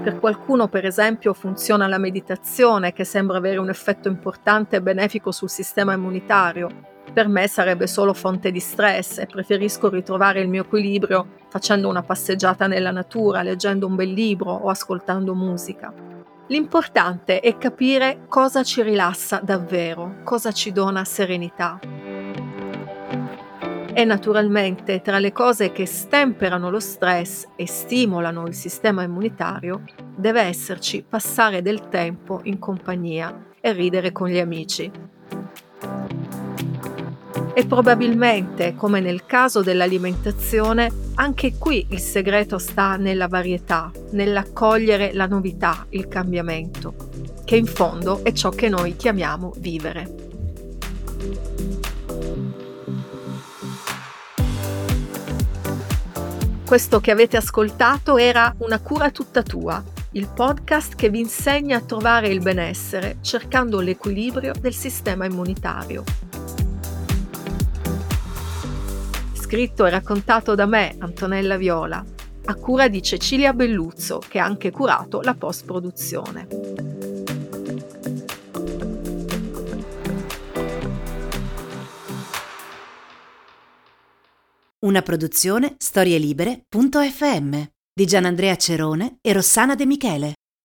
Per 0.03 0.19
qualcuno, 0.19 0.67
per 0.69 0.85
esempio, 0.85 1.35
funziona 1.35 1.87
la 1.87 1.99
meditazione, 1.99 2.93
che 2.93 3.05
sembra 3.05 3.39
avere 3.39 3.59
un 3.59 3.69
effetto 3.69 4.09
importante 4.09 4.77
e 4.77 4.83
benefico 4.83 5.31
sul 5.31 5.49
sistema 5.49 5.93
immunitario. 5.93 6.94
Per 7.15 7.29
me 7.29 7.47
sarebbe 7.47 7.87
solo 7.87 8.13
fonte 8.13 8.51
di 8.51 8.59
stress 8.59 9.19
e 9.19 9.27
preferisco 9.27 9.89
ritrovare 9.89 10.41
il 10.41 10.49
mio 10.49 10.63
equilibrio 10.63 11.29
facendo 11.49 11.89
una 11.89 12.03
passeggiata 12.03 12.67
nella 12.67 12.91
natura, 12.91 13.43
leggendo 13.43 13.87
un 13.87 13.95
bel 13.95 14.13
libro 14.13 14.51
o 14.51 14.69
ascoltando 14.69 15.33
musica. 15.33 15.95
L'importante 16.49 17.39
è 17.39 17.57
capire 17.57 18.25
cosa 18.27 18.65
ci 18.65 18.83
rilassa 18.83 19.41
davvero, 19.41 20.17
cosa 20.25 20.51
ci 20.51 20.73
dona 20.73 21.05
serenità. 21.05 21.79
E 23.97 24.05
naturalmente 24.05 25.01
tra 25.01 25.21
le 25.21 25.31
cose 25.31 25.71
che 25.71 25.87
stemperano 25.87 26.69
lo 26.69 26.81
stress 26.81 27.47
e 27.55 27.69
stimolano 27.69 28.49
il 28.49 28.55
sistema 28.55 29.05
immunitario 29.05 29.85
deve 30.17 30.41
esserci 30.41 31.05
passare 31.09 31.63
del 31.63 31.89
tempo 31.89 32.41
in 32.43 32.59
compagnia 32.59 33.53
e 33.61 33.73
ridere 33.73 34.11
con 34.11 34.27
gli 34.27 34.41
amici. 34.41 34.91
E 37.57 37.67
probabilmente, 37.67 38.75
come 38.75 38.99
nel 38.99 39.27
caso 39.27 39.63
dell'alimentazione, 39.63 40.91
anche 41.15 41.55
qui 41.57 41.87
il 41.91 42.01
segreto 42.01 42.59
sta 42.59 42.97
nella 42.97 43.29
varietà, 43.29 43.93
nell'accogliere 44.11 45.13
la 45.13 45.27
novità, 45.27 45.87
il 45.91 46.09
cambiamento, 46.09 46.95
che 47.45 47.55
in 47.55 47.67
fondo 47.67 48.25
è 48.25 48.33
ciò 48.33 48.51
che 48.51 48.69
noi 48.69 48.97
chiamiamo 48.97 49.53
vivere. 49.59 50.23
Questo 56.67 56.99
che 56.99 57.13
avete 57.13 57.37
ascoltato 57.37 58.17
era 58.17 58.53
Una 58.59 58.81
cura 58.81 59.13
tutta 59.13 59.45
tua, 59.45 59.81
il 60.13 60.29
podcast 60.29 60.97
che 60.97 61.09
vi 61.09 61.21
insegna 61.21 61.77
a 61.77 61.83
trovare 61.83 62.29
il 62.29 62.41
benessere 62.41 63.19
cercando 63.21 63.79
l'equilibrio 63.79 64.53
del 64.59 64.75
sistema 64.75 65.25
immunitario. 65.25 66.03
Scritto 69.55 69.87
e 69.87 69.91
raccontato 69.91 70.57
da 70.57 70.67
me, 70.67 70.97
Antonella 70.99 71.57
Viola, 71.57 72.05
a 72.47 72.55
cura 72.57 72.89
di 72.89 73.01
Cecilia 73.01 73.53
Belluzzo, 73.53 74.19
che 74.19 74.41
ha 74.41 74.45
anche 74.45 74.73
curato 74.73 75.21
la 75.21 75.35
post-produzione. 75.35 76.49
Una 84.81 85.03
produzione 85.03 85.77
storielibere.fm 85.79 87.63
di 87.95 88.07
Gianandrea 88.07 88.57
Cerone 88.57 89.19
e 89.21 89.33
Rossana 89.33 89.77
De 89.77 89.87
Michele. 89.87 90.33